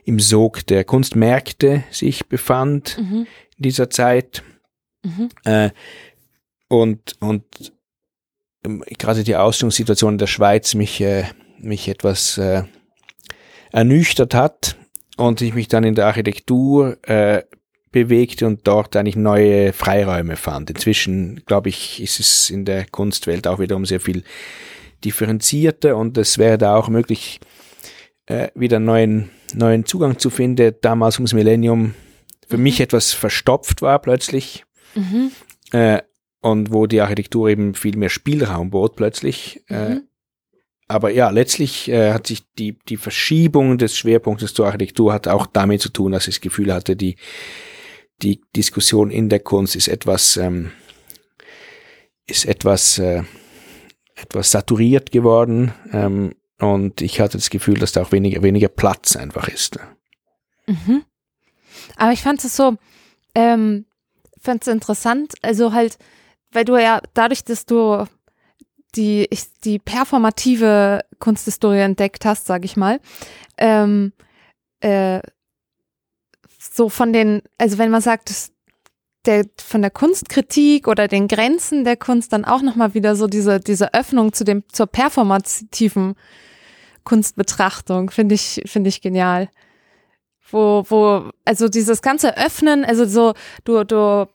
im 0.05 0.19
Sog 0.19 0.65
der 0.67 0.83
Kunstmärkte 0.83 1.83
sich 1.91 2.27
befand 2.27 2.97
mhm. 2.99 3.27
in 3.57 3.63
dieser 3.63 3.89
Zeit. 3.89 4.43
Mhm. 5.03 5.29
Äh, 5.43 5.69
und 6.69 7.15
und 7.19 7.73
ähm, 8.65 8.83
gerade 8.97 9.23
die 9.23 9.35
Ausstellungssituation 9.35 10.15
in 10.15 10.17
der 10.17 10.27
Schweiz 10.27 10.75
mich, 10.75 11.01
äh, 11.01 11.25
mich 11.59 11.87
etwas 11.87 12.37
äh, 12.37 12.63
ernüchtert 13.71 14.33
hat 14.33 14.77
und 15.17 15.41
ich 15.41 15.53
mich 15.53 15.67
dann 15.67 15.83
in 15.83 15.95
der 15.95 16.07
Architektur 16.07 16.97
äh, 17.03 17.43
bewegte 17.91 18.45
und 18.45 18.67
dort 18.67 18.95
eigentlich 18.95 19.15
neue 19.15 19.73
Freiräume 19.73 20.35
fand. 20.35 20.69
Inzwischen, 20.69 21.43
glaube 21.45 21.69
ich, 21.69 22.01
ist 22.01 22.19
es 22.19 22.49
in 22.49 22.65
der 22.65 22.85
Kunstwelt 22.85 23.47
auch 23.47 23.59
wiederum 23.59 23.85
sehr 23.85 23.99
viel 23.99 24.23
differenzierter 25.03 25.95
und 25.95 26.17
es 26.17 26.37
wäre 26.37 26.57
da 26.57 26.75
auch 26.75 26.89
möglich, 26.89 27.39
äh, 28.27 28.49
wieder 28.55 28.79
neuen, 28.79 29.29
neuen 29.53 29.85
Zugang 29.85 30.19
zu 30.19 30.29
finden. 30.29 30.75
Damals 30.81 31.17
ums 31.17 31.33
Millennium 31.33 31.93
für 32.47 32.57
mhm. 32.57 32.63
mich 32.63 32.79
etwas 32.79 33.13
verstopft 33.13 33.81
war 33.81 33.99
plötzlich 33.99 34.65
mhm. 34.95 35.31
äh, 35.71 36.01
und 36.41 36.71
wo 36.71 36.87
die 36.87 37.01
Architektur 37.01 37.49
eben 37.49 37.73
viel 37.73 37.97
mehr 37.97 38.09
Spielraum 38.09 38.69
bot 38.69 38.95
plötzlich. 38.95 39.63
Äh, 39.69 39.89
mhm. 39.89 40.07
aber 40.87 41.11
ja, 41.11 41.29
letztlich 41.29 41.89
äh, 41.89 42.13
hat 42.13 42.27
sich 42.27 42.43
die, 42.57 42.77
die 42.87 42.97
Verschiebung 42.97 43.77
des 43.77 43.97
Schwerpunktes 43.97 44.53
zur 44.53 44.65
Architektur 44.65 45.13
hat 45.13 45.27
auch 45.27 45.45
damit 45.47 45.81
zu 45.81 45.89
tun, 45.89 46.11
dass 46.11 46.27
ich 46.27 46.35
das 46.35 46.41
Gefühl 46.41 46.73
hatte, 46.73 46.95
die, 46.95 47.17
die 48.21 48.41
Diskussion 48.55 49.11
in 49.11 49.29
der 49.29 49.39
Kunst 49.39 49.75
ist 49.75 49.87
etwas, 49.87 50.37
ähm, 50.37 50.71
ist 52.25 52.45
etwas 52.45 52.97
äh, 52.99 53.23
etwas 54.17 54.51
saturiert 54.51 55.11
geworden 55.11 55.73
ähm, 55.93 56.33
und 56.59 57.01
ich 57.01 57.19
hatte 57.21 57.37
das 57.37 57.49
Gefühl, 57.49 57.75
dass 57.75 57.91
da 57.91 58.01
auch 58.01 58.11
weniger, 58.11 58.41
weniger 58.41 58.67
Platz 58.67 59.15
einfach 59.15 59.47
ist. 59.47 59.79
Mhm. 60.65 61.03
Aber 61.95 62.11
ich 62.11 62.21
fand 62.21 62.43
es 62.43 62.55
so, 62.55 62.77
ähm, 63.35 63.85
fand 64.41 64.63
es 64.63 64.67
interessant, 64.67 65.35
also 65.41 65.73
halt, 65.73 65.97
weil 66.51 66.65
du 66.65 66.77
ja 66.77 67.01
dadurch, 67.13 67.43
dass 67.43 67.65
du 67.65 68.05
die, 68.95 69.27
ich, 69.29 69.45
die 69.63 69.79
performative 69.79 71.01
Kunsthistorie 71.19 71.79
entdeckt 71.79 72.25
hast, 72.25 72.47
sag 72.47 72.65
ich 72.65 72.75
mal, 72.75 72.99
ähm, 73.57 74.13
äh, 74.79 75.21
so 76.57 76.89
von 76.89 77.13
den, 77.13 77.41
also 77.57 77.77
wenn 77.77 77.91
man 77.91 78.01
sagt, 78.01 78.31
der, 79.27 79.45
von 79.57 79.81
der 79.81 79.91
Kunstkritik 79.91 80.87
oder 80.87 81.07
den 81.07 81.27
Grenzen 81.27 81.83
der 81.83 81.97
Kunst 81.97 82.33
dann 82.33 82.45
auch 82.45 82.61
nochmal 82.61 82.93
wieder 82.93 83.15
so 83.15 83.27
diese, 83.27 83.59
diese 83.59 83.93
Öffnung 83.93 84.33
zu 84.33 84.43
dem, 84.43 84.63
zur 84.71 84.87
performativen 84.87 86.15
Kunstbetrachtung, 87.03 88.09
finde 88.09 88.35
ich, 88.35 88.61
finde 88.65 88.89
ich 88.89 89.01
genial. 89.01 89.49
Wo, 90.49 90.85
wo, 90.89 91.29
also 91.45 91.67
dieses 91.67 92.01
ganze 92.01 92.37
Öffnen, 92.37 92.85
also 92.85 93.05
so, 93.05 93.33
du, 93.63 93.83
du 93.83 94.27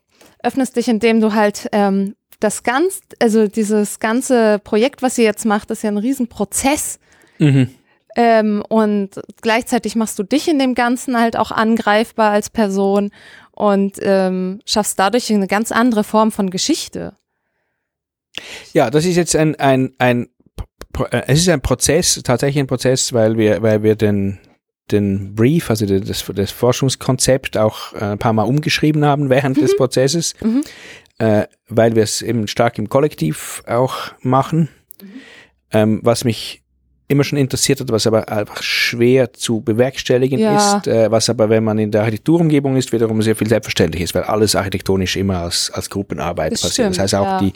öffnest 0.42 0.76
dich, 0.76 0.88
indem 0.88 1.20
du 1.20 1.34
halt 1.34 1.68
ähm, 1.72 2.14
das 2.40 2.62
ganz, 2.62 3.00
also 3.18 3.46
dieses 3.46 3.98
ganze 3.98 4.58
Projekt, 4.58 5.02
was 5.02 5.18
ihr 5.18 5.24
jetzt 5.24 5.46
macht, 5.46 5.70
ist 5.70 5.82
ja 5.82 5.90
ein 5.90 5.98
Riesenprozess. 5.98 6.98
Mhm. 7.38 7.70
Ähm, 8.14 8.62
und 8.68 9.10
gleichzeitig 9.40 9.96
machst 9.96 10.18
du 10.18 10.22
dich 10.22 10.48
in 10.48 10.58
dem 10.58 10.74
Ganzen 10.74 11.18
halt 11.18 11.36
auch 11.36 11.50
angreifbar 11.50 12.30
als 12.30 12.50
Person 12.50 13.10
und 13.52 13.98
ähm, 14.00 14.60
schaffst 14.66 14.98
dadurch 14.98 15.32
eine 15.32 15.46
ganz 15.46 15.72
andere 15.72 16.04
Form 16.04 16.32
von 16.32 16.50
Geschichte. 16.50 17.14
Ja, 18.72 18.90
das 18.90 19.04
ist 19.04 19.16
jetzt 19.16 19.36
ein, 19.36 19.56
ein, 19.56 19.92
ein 19.98 20.28
äh, 21.10 21.22
es 21.26 21.40
ist 21.40 21.48
ein 21.48 21.60
Prozess, 21.60 22.20
tatsächlich 22.24 22.60
ein 22.60 22.66
Prozess, 22.66 23.12
weil 23.12 23.36
wir, 23.36 23.62
weil 23.62 23.82
wir 23.82 23.94
den, 23.94 24.38
den 24.90 25.34
Brief, 25.34 25.70
also 25.70 25.86
das, 25.86 26.24
das 26.34 26.50
Forschungskonzept 26.50 27.56
auch 27.56 27.92
äh, 27.94 28.04
ein 28.12 28.18
paar 28.18 28.32
Mal 28.32 28.44
umgeschrieben 28.44 29.04
haben 29.04 29.30
während 29.30 29.56
mhm. 29.56 29.62
des 29.62 29.76
Prozesses, 29.76 30.34
mhm. 30.40 30.62
äh, 31.18 31.46
weil 31.68 31.94
wir 31.94 32.02
es 32.02 32.22
eben 32.22 32.48
stark 32.48 32.78
im 32.78 32.88
Kollektiv 32.88 33.62
auch 33.66 34.12
machen. 34.20 34.68
Mhm. 35.00 35.08
Ähm, 35.74 36.00
was 36.02 36.24
mich 36.24 36.61
immer 37.12 37.24
schon 37.24 37.38
interessiert 37.38 37.80
hat, 37.80 37.92
was 37.92 38.06
aber 38.06 38.28
einfach 38.28 38.62
schwer 38.62 39.32
zu 39.32 39.60
bewerkstelligen 39.60 40.40
ja. 40.40 40.78
ist, 40.78 40.86
äh, 40.86 41.10
was 41.10 41.30
aber, 41.30 41.48
wenn 41.48 41.62
man 41.62 41.78
in 41.78 41.90
der 41.90 42.02
Architekturumgebung 42.02 42.76
ist, 42.76 42.92
wiederum 42.92 43.22
sehr 43.22 43.36
viel 43.36 43.48
selbstverständlich 43.48 44.02
ist, 44.02 44.14
weil 44.14 44.24
alles 44.24 44.56
architektonisch 44.56 45.16
immer 45.16 45.38
als, 45.38 45.70
als 45.70 45.88
Gruppenarbeit 45.90 46.52
das 46.52 46.62
passiert. 46.62 46.94
Stimmt, 46.94 46.96
das 46.96 47.02
heißt 47.02 47.14
auch 47.14 47.24
ja. 47.24 47.40
die, 47.40 47.52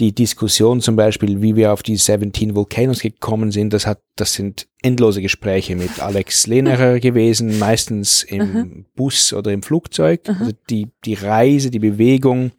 die 0.00 0.12
Diskussion 0.12 0.80
zum 0.80 0.96
Beispiel, 0.96 1.40
wie 1.40 1.54
wir 1.54 1.72
auf 1.72 1.84
die 1.84 1.96
17 1.96 2.56
Volcanoes 2.56 3.00
gekommen 3.00 3.52
sind, 3.52 3.72
das 3.72 3.86
hat, 3.86 4.00
das 4.16 4.32
sind 4.32 4.66
endlose 4.82 5.22
Gespräche 5.22 5.76
mit 5.76 6.00
Alex 6.00 6.46
Lehnerer 6.48 6.98
gewesen, 6.98 7.58
meistens 7.60 8.24
im 8.24 8.52
mhm. 8.52 8.86
Bus 8.96 9.32
oder 9.32 9.52
im 9.52 9.62
Flugzeug. 9.62 10.26
Mhm. 10.26 10.36
Also 10.40 10.52
die, 10.68 10.88
die 11.04 11.14
Reise, 11.14 11.70
die 11.70 11.78
Bewegung, 11.78 12.50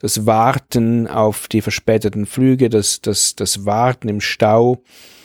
das 0.00 0.26
Warten 0.26 1.06
auf 1.06 1.46
die 1.46 1.62
verspäteten 1.62 2.26
Flüge, 2.26 2.68
das, 2.68 3.00
das, 3.00 3.36
das 3.36 3.64
Warten 3.64 4.08
im 4.08 4.20
Stau. 4.20 4.82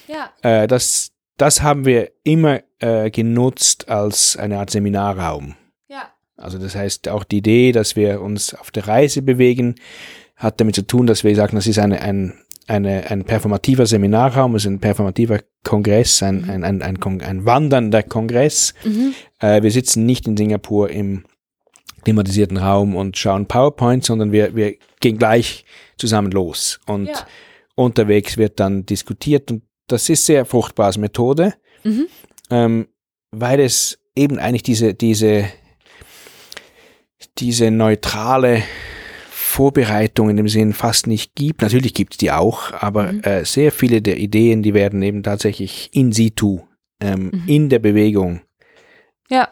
Ja. 0.07 0.31
Äh, 0.41 0.67
das, 0.67 1.11
das 1.37 1.61
haben 1.61 1.85
wir 1.85 2.11
immer 2.23 2.61
äh, 2.79 3.09
genutzt 3.09 3.89
als 3.89 4.37
eine 4.37 4.59
Art 4.59 4.69
Seminarraum. 4.69 5.55
Ja. 5.87 6.09
Also 6.37 6.57
das 6.57 6.75
heißt, 6.75 7.09
auch 7.09 7.23
die 7.23 7.37
Idee, 7.37 7.71
dass 7.71 7.95
wir 7.95 8.21
uns 8.21 8.53
auf 8.53 8.71
der 8.71 8.87
Reise 8.87 9.21
bewegen, 9.21 9.75
hat 10.35 10.59
damit 10.59 10.75
zu 10.75 10.85
tun, 10.85 11.07
dass 11.07 11.23
wir 11.23 11.35
sagen, 11.35 11.55
das 11.55 11.67
ist 11.67 11.79
eine, 11.79 12.01
ein, 12.01 12.33
eine, 12.67 13.09
ein 13.09 13.23
performativer 13.23 13.85
Seminarraum, 13.85 14.53
also 14.53 14.69
ein 14.69 14.79
performativer 14.79 15.39
Kongress, 15.63 16.21
ein, 16.23 16.41
mhm. 16.41 16.49
ein, 16.49 16.63
ein, 16.63 16.81
ein, 16.81 17.21
ein, 17.21 17.45
wandernder 17.45 18.03
Kongress. 18.03 18.73
Mhm. 18.83 19.13
Äh, 19.39 19.63
wir 19.63 19.71
sitzen 19.71 20.05
nicht 20.05 20.27
in 20.27 20.35
Singapur 20.35 20.89
im 20.89 21.25
klimatisierten 22.03 22.57
Raum 22.57 22.95
und 22.95 23.17
schauen 23.17 23.47
PowerPoint, 23.47 24.05
sondern 24.05 24.31
wir, 24.31 24.55
wir 24.55 24.75
gehen 24.99 25.17
gleich 25.17 25.65
zusammen 25.97 26.31
los. 26.31 26.79
Und 26.85 27.07
ja. 27.07 27.27
unterwegs 27.75 28.37
wird 28.37 28.59
dann 28.59 28.85
diskutiert 28.85 29.51
und 29.51 29.63
das 29.87 30.09
ist 30.09 30.25
sehr 30.25 30.45
fruchtbare 30.45 30.99
Methode, 30.99 31.53
mhm. 31.83 32.07
ähm, 32.49 32.87
weil 33.31 33.59
es 33.59 33.99
eben 34.15 34.39
eigentlich 34.39 34.63
diese, 34.63 34.93
diese, 34.93 35.45
diese 37.37 37.71
neutrale 37.71 38.63
Vorbereitung 39.29 40.29
in 40.29 40.37
dem 40.37 40.49
Sinn 40.49 40.73
fast 40.73 41.07
nicht 41.07 41.35
gibt. 41.35 41.61
Natürlich 41.61 41.93
gibt 41.93 42.15
es 42.15 42.17
die 42.17 42.31
auch, 42.31 42.73
aber 42.73 43.13
mhm. 43.13 43.21
äh, 43.21 43.45
sehr 43.45 43.71
viele 43.71 44.01
der 44.01 44.17
Ideen, 44.17 44.63
die 44.63 44.73
werden 44.73 45.01
eben 45.01 45.23
tatsächlich 45.23 45.89
in 45.93 46.11
situ, 46.11 46.61
ähm, 46.99 47.31
mhm. 47.31 47.43
in 47.47 47.69
der 47.69 47.79
Bewegung 47.79 48.41
ja. 49.29 49.49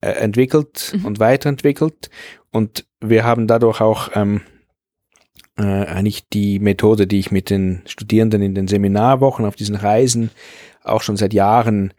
äh, 0.00 0.10
entwickelt 0.10 0.94
mhm. 0.96 1.04
und 1.04 1.20
weiterentwickelt. 1.20 2.10
Und 2.50 2.86
wir 3.00 3.24
haben 3.24 3.46
dadurch 3.46 3.80
auch 3.80 4.10
ähm, 4.14 4.40
äh, 5.58 5.62
eigentlich 5.62 6.28
die 6.28 6.58
Methode, 6.58 7.06
die 7.06 7.18
ich 7.18 7.30
mit 7.30 7.50
den 7.50 7.82
Studierenden 7.86 8.42
in 8.42 8.54
den 8.54 8.68
Seminarwochen 8.68 9.44
auf 9.44 9.56
diesen 9.56 9.76
Reisen 9.76 10.30
auch 10.84 11.02
schon 11.02 11.16
seit 11.16 11.32
Jahren, 11.32 11.92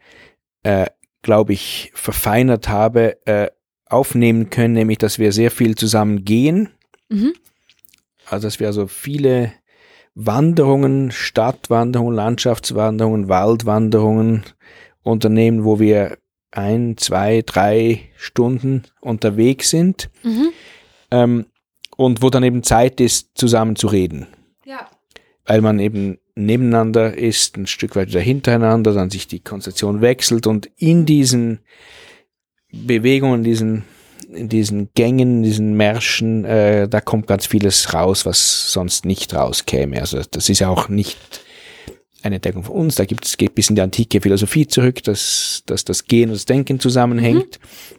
äh, 0.64 0.88
glaube 1.22 1.54
ich, 1.54 1.92
verfeinert 1.94 2.70
habe, 2.70 3.18
äh, 3.26 3.50
aufnehmen 3.86 4.50
können, 4.50 4.74
nämlich 4.74 4.98
dass 4.98 5.20
wir 5.20 5.32
sehr 5.32 5.52
viel 5.52 5.76
zusammen 5.76 6.24
gehen. 6.24 6.70
Mhm. 7.10 7.34
Also 8.26 8.48
dass 8.48 8.60
wir 8.60 8.68
also 8.68 8.88
viele 8.88 9.54
Wanderungen, 10.14 11.12
Stadtwanderungen, 11.12 12.16
Landschaftswanderungen, 12.16 13.30
Waldwanderungen 13.30 14.44
unternehmen, 15.04 15.64
wo 15.64 15.80
wir 15.80 16.18
ein, 16.52 16.98
zwei, 16.98 17.44
drei 17.46 18.10
Stunden 18.18 18.84
unterwegs 19.00 19.70
sind. 19.70 20.10
Mhm. 20.24 20.50
Ähm, 21.12 21.46
und 21.98 22.22
wo 22.22 22.30
dann 22.30 22.44
eben 22.44 22.64
Zeit 22.64 23.02
ist, 23.02 23.32
zusammen 23.36 23.76
zu 23.76 23.88
reden. 23.88 24.28
Ja. 24.66 24.88
Weil 25.46 25.62
man 25.62 25.80
eben 25.80 26.20
nebeneinander 26.36 27.18
ist, 27.18 27.58
ein 27.58 27.68
Stück 27.68 27.96
weit 27.96 28.10
wieder 28.10 28.22
hintereinander, 28.22 28.94
dann 28.94 29.10
sich 29.10 29.28
die 29.28 29.40
Konzentration 29.40 30.02
wechselt 30.02 30.48
und 30.48 30.70
in 30.78 31.06
diesen 31.06 31.60
Bewegungen, 32.72 33.44
diesen, 33.44 33.84
in 34.32 34.48
diesen 34.48 34.90
Gängen, 34.94 35.38
in 35.38 35.44
diesen 35.44 35.76
Märschen, 35.76 36.46
äh, 36.46 36.88
da 36.88 37.02
kommt 37.02 37.28
ganz 37.28 37.48
vieles 37.48 37.94
raus, 37.94 38.26
was 38.26 38.72
sonst 38.72 39.06
nicht 39.06 39.34
rauskäme. 39.34 40.00
Also 40.00 40.22
das 40.30 40.50
ist 40.50 40.60
ja 40.60 40.70
auch 40.70 40.90
nicht 40.90 41.18
eine 42.22 42.36
Entdeckung 42.36 42.64
von 42.64 42.76
uns, 42.76 42.96
da 42.96 43.06
gibt 43.06 43.26
es 43.26 43.38
geht 43.38 43.56
bis 43.56 43.70
in 43.70 43.76
die 43.76 43.82
antike 43.82 44.22
Philosophie 44.22 44.68
zurück, 44.68 45.02
dass, 45.04 45.64
dass 45.66 45.86
das 45.86 46.06
Gehen 46.06 46.30
und 46.30 46.36
das 46.36 46.46
Denken 46.46 46.80
zusammenhängt. 46.80 47.60
Mhm. 47.60 47.97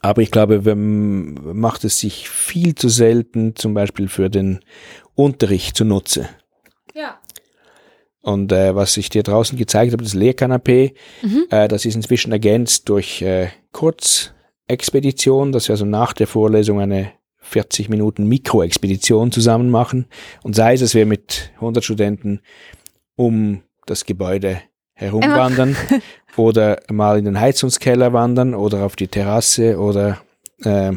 Aber 0.00 0.22
ich 0.22 0.30
glaube, 0.30 0.60
man 0.62 1.56
macht 1.56 1.84
es 1.84 1.98
sich 1.98 2.28
viel 2.28 2.74
zu 2.74 2.88
selten, 2.88 3.56
zum 3.56 3.74
Beispiel 3.74 4.08
für 4.08 4.30
den 4.30 4.60
Unterricht 5.14 5.76
zunutze. 5.76 6.28
Ja. 6.94 7.20
Und 8.20 8.52
äh, 8.52 8.74
was 8.74 8.96
ich 8.96 9.08
dir 9.08 9.22
draußen 9.22 9.56
gezeigt 9.58 9.92
habe, 9.92 10.04
das 10.04 10.14
Lehrkanapé, 10.14 10.94
mhm. 11.22 11.46
äh, 11.50 11.68
das 11.68 11.84
ist 11.84 11.94
inzwischen 11.94 12.32
ergänzt 12.32 12.88
durch 12.88 13.22
äh, 13.22 13.48
Kurzexpedition, 13.72 15.52
dass 15.52 15.68
wir 15.68 15.74
also 15.74 15.86
nach 15.86 16.12
der 16.12 16.26
Vorlesung 16.26 16.80
eine 16.80 17.12
40 17.38 17.88
Minuten 17.88 18.26
Mikroexpedition 18.26 19.32
zusammen 19.32 19.70
machen. 19.70 20.06
Und 20.42 20.54
sei 20.54 20.74
es, 20.74 20.80
dass 20.80 20.94
wir 20.94 21.06
mit 21.06 21.52
100 21.56 21.82
Studenten 21.82 22.40
um 23.16 23.62
das 23.86 24.04
Gebäude 24.04 24.60
herumwandern 24.98 25.76
oder 26.36 26.80
mal 26.90 27.18
in 27.18 27.24
den 27.24 27.40
Heizungskeller 27.40 28.12
wandern 28.12 28.54
oder 28.54 28.84
auf 28.84 28.96
die 28.96 29.08
Terrasse 29.08 29.78
oder 29.78 30.18
äh, 30.62 30.92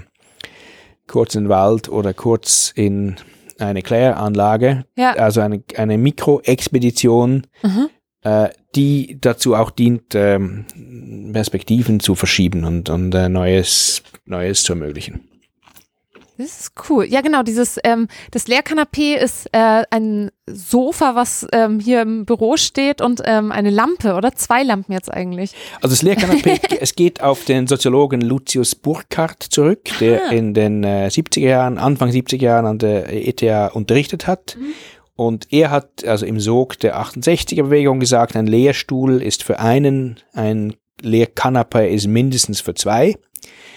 kurz 1.07 1.35
in 1.35 1.45
den 1.45 1.49
Wald 1.49 1.87
oder 1.89 2.13
kurz 2.13 2.73
in 2.75 3.15
eine 3.59 3.83
Kläranlage, 3.83 4.85
ja. 4.97 5.13
also 5.13 5.41
eine, 5.41 5.63
eine 5.77 5.97
Mikroexpedition, 5.97 7.45
mhm. 7.61 7.89
äh, 8.23 8.49
die 8.75 9.19
dazu 9.21 9.55
auch 9.55 9.69
dient, 9.69 10.15
ähm, 10.15 10.65
Perspektiven 11.31 11.99
zu 11.99 12.15
verschieben 12.15 12.63
und, 12.63 12.89
und 12.89 13.13
äh, 13.13 13.29
Neues, 13.29 14.01
Neues 14.25 14.63
zu 14.63 14.73
ermöglichen. 14.73 15.30
Das 16.41 16.59
ist 16.61 16.71
cool. 16.89 17.05
Ja, 17.05 17.21
genau. 17.21 17.43
Dieses 17.43 17.77
ähm, 17.83 18.07
das 18.31 18.47
Lehrkanapee 18.47 19.15
ist 19.15 19.47
äh, 19.51 19.83
ein 19.89 20.31
Sofa, 20.47 21.15
was 21.15 21.47
ähm, 21.53 21.79
hier 21.79 22.01
im 22.01 22.25
Büro 22.25 22.57
steht 22.57 23.01
und 23.01 23.21
ähm, 23.25 23.51
eine 23.51 23.69
Lampe 23.69 24.15
oder 24.15 24.33
zwei 24.33 24.63
Lampen 24.63 24.93
jetzt 24.93 25.11
eigentlich. 25.11 25.53
Also 25.75 25.89
das 25.89 26.01
Lehrkanapee, 26.01 26.59
es 26.79 26.95
geht 26.95 27.21
auf 27.21 27.45
den 27.45 27.67
Soziologen 27.67 28.21
Lucius 28.21 28.75
Burkhardt 28.75 29.43
zurück, 29.43 29.89
der 29.99 30.27
ah. 30.27 30.31
in 30.31 30.53
den 30.53 30.83
äh, 30.83 31.09
70er 31.11 31.39
Jahren, 31.39 31.77
Anfang 31.77 32.09
70er 32.09 32.41
Jahren 32.41 32.65
an 32.65 32.79
der 32.79 33.11
ETH 33.11 33.73
unterrichtet 33.73 34.27
hat. 34.27 34.57
Mhm. 34.59 34.73
Und 35.15 35.53
er 35.53 35.69
hat 35.69 36.05
also 36.05 36.25
im 36.25 36.39
Sog 36.39 36.79
der 36.79 36.99
68er 36.99 37.63
Bewegung 37.63 37.99
gesagt, 37.99 38.35
ein 38.35 38.47
Lehrstuhl 38.47 39.21
ist 39.21 39.43
für 39.43 39.59
einen, 39.59 40.19
ein 40.33 40.73
Lehrkanapee 41.01 41.93
ist 41.93 42.07
mindestens 42.07 42.61
für 42.61 42.73
zwei. 42.73 43.15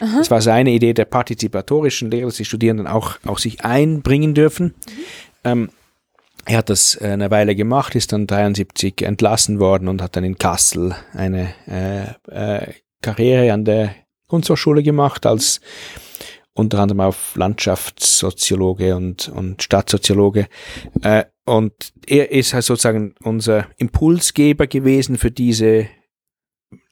Aha. 0.00 0.18
Das 0.18 0.30
war 0.30 0.40
seine 0.42 0.70
Idee 0.70 0.92
der 0.92 1.04
partizipatorischen 1.04 2.10
Lehre, 2.10 2.26
dass 2.26 2.36
die 2.36 2.44
Studierenden 2.44 2.86
auch, 2.86 3.16
auch 3.26 3.38
sich 3.38 3.64
einbringen 3.64 4.34
dürfen. 4.34 4.66
Mhm. 4.66 5.02
Ähm, 5.44 5.68
er 6.46 6.58
hat 6.58 6.70
das 6.70 7.00
äh, 7.00 7.08
eine 7.08 7.30
Weile 7.30 7.54
gemacht, 7.54 7.94
ist 7.94 8.12
dann 8.12 8.26
73 8.26 9.02
entlassen 9.02 9.60
worden 9.60 9.88
und 9.88 10.02
hat 10.02 10.16
dann 10.16 10.24
in 10.24 10.36
Kassel 10.36 10.94
eine 11.12 11.54
äh, 11.66 12.62
äh, 12.62 12.72
Karriere 13.00 13.52
an 13.52 13.64
der 13.64 13.94
Kunsthochschule 14.26 14.82
gemacht 14.82 15.26
als 15.26 15.60
unter 16.54 16.78
anderem 16.78 17.00
auf 17.00 17.34
Landschaftssoziologe 17.36 18.94
und, 18.94 19.28
und 19.28 19.62
Stadtsoziologe. 19.62 20.48
Äh, 21.02 21.24
und 21.44 21.72
er 22.06 22.30
ist 22.30 22.54
halt 22.54 22.64
sozusagen 22.64 23.14
unser 23.22 23.66
Impulsgeber 23.76 24.66
gewesen 24.66 25.18
für 25.18 25.30
diese 25.30 25.88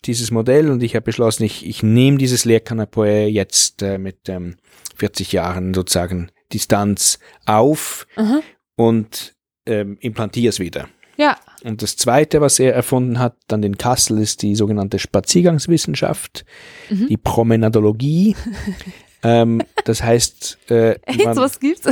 dieses 0.05 0.31
Modell 0.31 0.71
und 0.71 0.83
ich 0.83 0.95
habe 0.95 1.05
beschlossen, 1.05 1.45
ich, 1.45 1.67
ich 1.67 1.83
nehme 1.83 2.19
dieses 2.19 2.45
Lehrkanapé 2.45 3.27
jetzt 3.27 3.83
äh, 3.83 3.99
mit 3.99 4.29
ähm, 4.29 4.57
40 4.97 5.33
Jahren 5.33 5.75
sozusagen 5.75 6.31
Distanz 6.53 7.19
auf 7.47 8.07
Aha. 8.17 8.41
und 8.77 9.35
ähm, 9.67 9.97
implantiere 10.01 10.51
es 10.51 10.59
wieder. 10.59 10.89
Ja. 11.17 11.37
Und 11.63 11.83
das 11.83 11.97
Zweite, 11.97 12.41
was 12.41 12.59
er 12.59 12.75
erfunden 12.75 13.19
hat, 13.19 13.37
dann 13.47 13.63
in 13.63 13.79
Kassel, 13.79 14.19
ist 14.19 14.43
die 14.43 14.57
sogenannte 14.57 14.99
Spaziergangswissenschaft, 14.99 16.45
mhm. 16.91 17.09
die 17.09 17.17
Promenadologie. 17.17 18.35
ähm, 19.23 19.63
das 19.85 20.03
heißt, 20.03 20.59
äh, 20.71 20.99
man, 21.25 21.37
was 21.37 21.61
gibt's? 21.61 21.87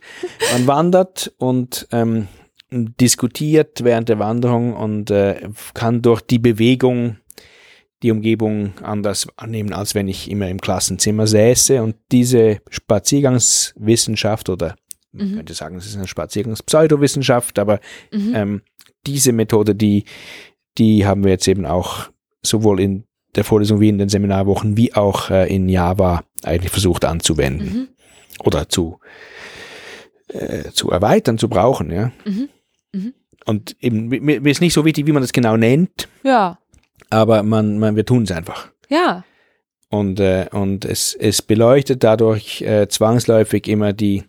man 0.52 0.66
wandert 0.66 1.32
und 1.38 1.88
ähm, 1.90 2.28
diskutiert 2.70 3.82
während 3.82 4.08
der 4.08 4.18
Wanderung 4.18 4.74
und 4.74 5.10
äh, 5.10 5.48
kann 5.74 6.02
durch 6.02 6.20
die 6.20 6.38
Bewegung 6.38 7.16
die 8.02 8.10
Umgebung 8.10 8.74
anders 8.82 9.26
annehmen, 9.36 9.72
als 9.72 9.94
wenn 9.94 10.08
ich 10.08 10.30
immer 10.30 10.48
im 10.48 10.60
Klassenzimmer 10.60 11.26
säße. 11.26 11.82
Und 11.82 11.96
diese 12.12 12.60
Spaziergangswissenschaft 12.68 14.48
oder 14.48 14.76
man 15.12 15.30
mhm. 15.30 15.36
könnte 15.36 15.54
sagen, 15.54 15.76
es 15.76 15.86
ist 15.86 15.96
eine 15.96 16.06
Spaziergangspseudowissenschaft, 16.06 17.58
aber 17.58 17.80
mhm. 18.12 18.32
ähm, 18.34 18.62
diese 19.06 19.32
Methode, 19.32 19.74
die, 19.74 20.04
die 20.78 21.06
haben 21.06 21.24
wir 21.24 21.30
jetzt 21.30 21.48
eben 21.48 21.64
auch 21.64 22.10
sowohl 22.42 22.80
in 22.80 23.04
der 23.34 23.44
Vorlesung 23.44 23.80
wie 23.80 23.88
in 23.88 23.98
den 23.98 24.08
Seminarwochen 24.08 24.76
wie 24.76 24.94
auch 24.94 25.30
äh, 25.30 25.52
in 25.54 25.68
Java 25.68 26.22
eigentlich 26.42 26.70
versucht 26.70 27.04
anzuwenden 27.04 27.66
mhm. 27.66 27.88
oder 28.40 28.68
zu, 28.68 28.98
äh, 30.28 30.70
zu 30.72 30.90
erweitern, 30.90 31.38
zu 31.38 31.48
brauchen, 31.48 31.90
ja. 31.90 32.12
Mhm. 32.24 32.48
Mhm. 32.92 33.14
Und 33.46 33.76
eben, 33.80 34.08
mir 34.08 34.44
ist 34.44 34.60
nicht 34.60 34.74
so 34.74 34.84
wichtig, 34.84 35.06
wie 35.06 35.12
man 35.12 35.22
das 35.22 35.32
genau 35.32 35.56
nennt. 35.56 36.08
Ja 36.24 36.58
aber 37.16 37.42
man, 37.42 37.78
man 37.78 37.96
wir 37.96 38.04
tun 38.04 38.24
es 38.24 38.30
einfach. 38.30 38.68
Ja. 38.90 39.24
Und, 39.88 40.20
äh, 40.20 40.46
und 40.52 40.84
es, 40.84 41.14
es 41.14 41.40
beleuchtet 41.40 42.04
dadurch 42.04 42.60
äh, 42.60 42.88
zwangsläufig 42.88 43.68
immer 43.68 43.94
die, 43.94 44.24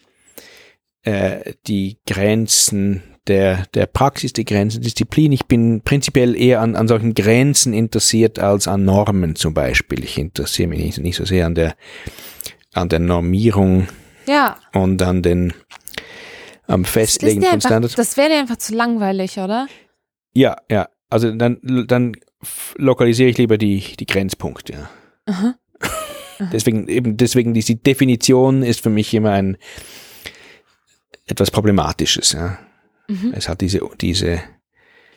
äh, 1.03 1.53
die 1.67 1.97
Grenzen 2.07 3.03
der, 3.27 3.65
der 3.73 3.87
Praxis, 3.87 4.31
die 4.31 4.45
Grenzen 4.45 4.79
der 4.79 4.85
Disziplin. 4.85 5.33
Ich 5.33 5.47
bin 5.47 5.81
prinzipiell 5.81 6.33
eher 6.39 6.61
an, 6.61 6.77
an 6.77 6.87
solchen 6.87 7.13
Grenzen 7.13 7.73
interessiert 7.73 8.39
als 8.39 8.69
an 8.69 8.85
Normen 8.85 9.35
zum 9.35 9.53
Beispiel. 9.53 10.03
Ich 10.05 10.17
interessiere 10.17 10.69
mich 10.69 10.79
nicht, 10.79 10.97
nicht 10.99 11.17
so 11.17 11.25
sehr 11.25 11.45
an 11.45 11.55
der, 11.55 11.75
an 12.73 12.87
der 12.87 12.99
Normierung 12.99 13.89
ja. 14.27 14.57
und 14.71 15.01
an 15.01 15.21
den 15.21 15.53
am 16.67 16.85
Festlegen 16.85 17.41
von 17.41 17.59
Standards. 17.59 17.95
Das 17.95 18.15
wäre 18.15 18.33
einfach 18.33 18.57
zu 18.57 18.73
langweilig, 18.75 19.39
oder? 19.39 19.67
Ja, 20.33 20.55
ja. 20.69 20.87
Also 21.09 21.31
dann, 21.31 21.59
dann 21.87 22.13
lokalisiere 22.75 23.29
ich 23.29 23.37
lieber 23.37 23.57
die, 23.57 23.95
die 23.99 24.05
Grenzpunkte. 24.05 24.89
Aha. 25.25 25.55
deswegen, 26.51 26.87
eben 26.87 27.17
deswegen, 27.17 27.53
diese 27.53 27.75
Definition 27.75 28.63
ist 28.63 28.81
für 28.81 28.89
mich 28.89 29.13
immer 29.13 29.31
ein 29.31 29.57
etwas 31.25 31.51
Problematisches. 31.51 32.33
Ja. 32.33 32.59
Mhm. 33.07 33.33
Es 33.35 33.49
hat 33.49 33.61
diese, 33.61 33.81
diese, 33.99 34.41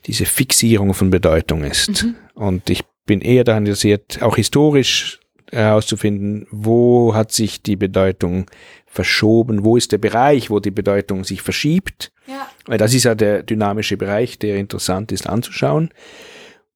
diese 0.07 0.25
Fixierung 0.25 0.95
von 0.95 1.11
Bedeutung 1.11 1.65
ist. 1.65 2.05
Mhm. 2.05 2.15
Und 2.35 2.71
ich 2.71 2.83
bin 3.07 3.21
eher 3.21 3.45
daran 3.45 3.65
interessiert, 3.65 4.23
auch 4.23 4.37
historisch 4.37 5.21
herauszufinden, 5.53 6.47
wo 6.51 7.15
hat 7.15 7.33
sich 7.33 7.63
die 7.63 7.77
Bedeutung 7.77 8.47
verschoben, 8.87 9.65
wo 9.65 9.77
ist 9.77 9.93
der 9.93 9.99
Bereich, 9.99 10.51
wo 10.51 10.61
die 10.61 10.71
Bedeutung 10.71 11.25
sich 11.25 11.43
verschiebt. 11.43 12.13
Ja. 12.27 12.49
Weil 12.67 12.79
das 12.79 12.95
ist 12.95 13.05
ja 13.05 13.15
der 13.15 13.43
dynamische 13.43 13.97
Bereich, 13.97 14.39
der 14.39 14.57
interessant 14.57 15.13
ist 15.13 15.29
anzuschauen. 15.29 15.91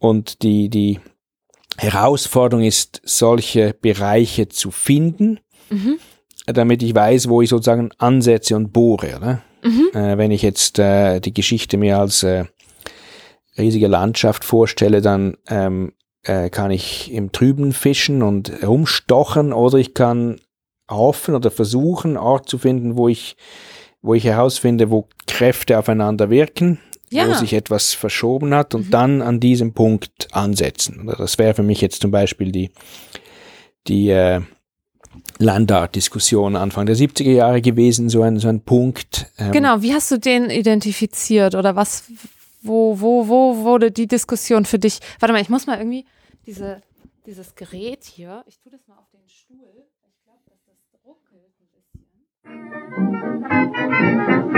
Und 0.05 0.43
die, 0.43 0.69
die 0.69 1.01
Herausforderung 1.79 2.63
ist, 2.63 3.01
solche 3.05 3.73
Bereiche 3.73 4.51
zu 4.51 4.71
finden, 4.71 5.41
mhm. 5.71 5.97
damit 6.45 6.83
ich 6.83 6.95
weiß, 6.95 7.31
wo 7.31 7.41
ich 7.41 7.49
sozusagen 7.49 7.89
ansetze 7.97 8.55
und 8.55 8.71
bohre. 8.71 9.19
Ne? 9.19 9.43
Mhm. 9.63 9.99
Äh, 9.99 10.19
wenn 10.19 10.31
ich 10.31 10.43
jetzt 10.43 10.79
äh, 10.79 11.21
die 11.21 11.33
Geschichte 11.33 11.79
mir 11.79 12.01
als 12.01 12.23
äh, 12.23 12.45
riesige 13.57 13.87
Landschaft 13.87 14.45
vorstelle, 14.45 15.01
dann 15.01 15.39
ähm, 15.49 15.95
äh, 16.25 16.51
kann 16.51 16.71
ich 16.71 17.11
im 17.11 17.33
Trüben 17.33 17.73
fischen 17.73 18.23
und 18.23 18.63
rumstochen 18.63 19.55
oder 19.55 19.79
ich 19.79 19.95
kann 19.95 20.39
hoffen 20.91 21.35
oder 21.35 21.51
versuchen, 21.51 22.19
Ort 22.19 22.47
zu 22.51 22.59
finden, 22.59 22.99
wo 22.99 23.09
ich, 23.09 23.39
wo 24.03 24.13
ich 24.13 24.25
herausfinde, 24.25 24.91
wo 24.91 25.09
Kräfte 25.27 25.79
aufeinander 25.79 26.29
wirken, 26.29 26.79
ja. 27.15 27.29
wo 27.29 27.35
sich 27.35 27.53
etwas 27.53 27.95
verschoben 27.95 28.55
hat 28.55 28.75
und 28.75 28.87
mhm. 28.87 28.91
dann 28.91 29.23
an 29.23 29.41
diesem 29.41 29.73
Punkt 29.73 30.29
ansetzen. 30.33 31.13
Das 31.19 31.39
wäre 31.39 31.55
für 31.55 31.63
mich 31.63 31.81
jetzt 31.81 32.03
zum 32.03 32.11
Beispiel 32.11 32.53
die, 32.53 32.71
die 33.87 34.11
äh, 34.11 34.41
Landart-Diskussion 35.39 36.57
Anfang 36.57 36.87
der 36.87 36.97
70er 36.97 37.33
Jahre 37.33 37.61
gewesen, 37.61 38.09
so 38.09 38.23
ein, 38.23 38.39
so 38.39 38.49
ein 38.49 38.63
Punkt. 38.63 39.27
Ähm, 39.39 39.53
genau, 39.53 39.83
wie 39.83 39.93
hast 39.93 40.11
du 40.11 40.19
den 40.19 40.51
identifiziert 40.51 41.55
oder 41.55 41.77
was, 41.77 42.05
wo, 42.63 43.01
wo, 43.01 43.29
wo 43.29 43.59
wurde 43.59 43.91
die 43.91 44.07
Diskussion 44.07 44.65
für 44.65 44.79
dich? 44.79 45.01
Warte 45.21 45.33
mal, 45.33 45.43
ich 45.43 45.51
muss 45.51 45.67
mal 45.67 45.79
irgendwie 45.79 46.07
diese, 46.47 46.83
dieses 47.27 47.55
Gerät 47.55 48.05
hier, 48.05 48.45
ich 48.47 48.59
tue 48.59 48.73
das 48.73 48.87
mal 48.87 48.97
auf 48.97 49.11
den 49.13 49.29
Stuhl. 49.29 49.69
Ich 49.77 50.25
glaube, 50.25 50.43
dass 50.49 50.65
das 50.67 50.77
ruckelt 51.05 51.53
ein 51.61 51.69
bisschen. 54.43 54.54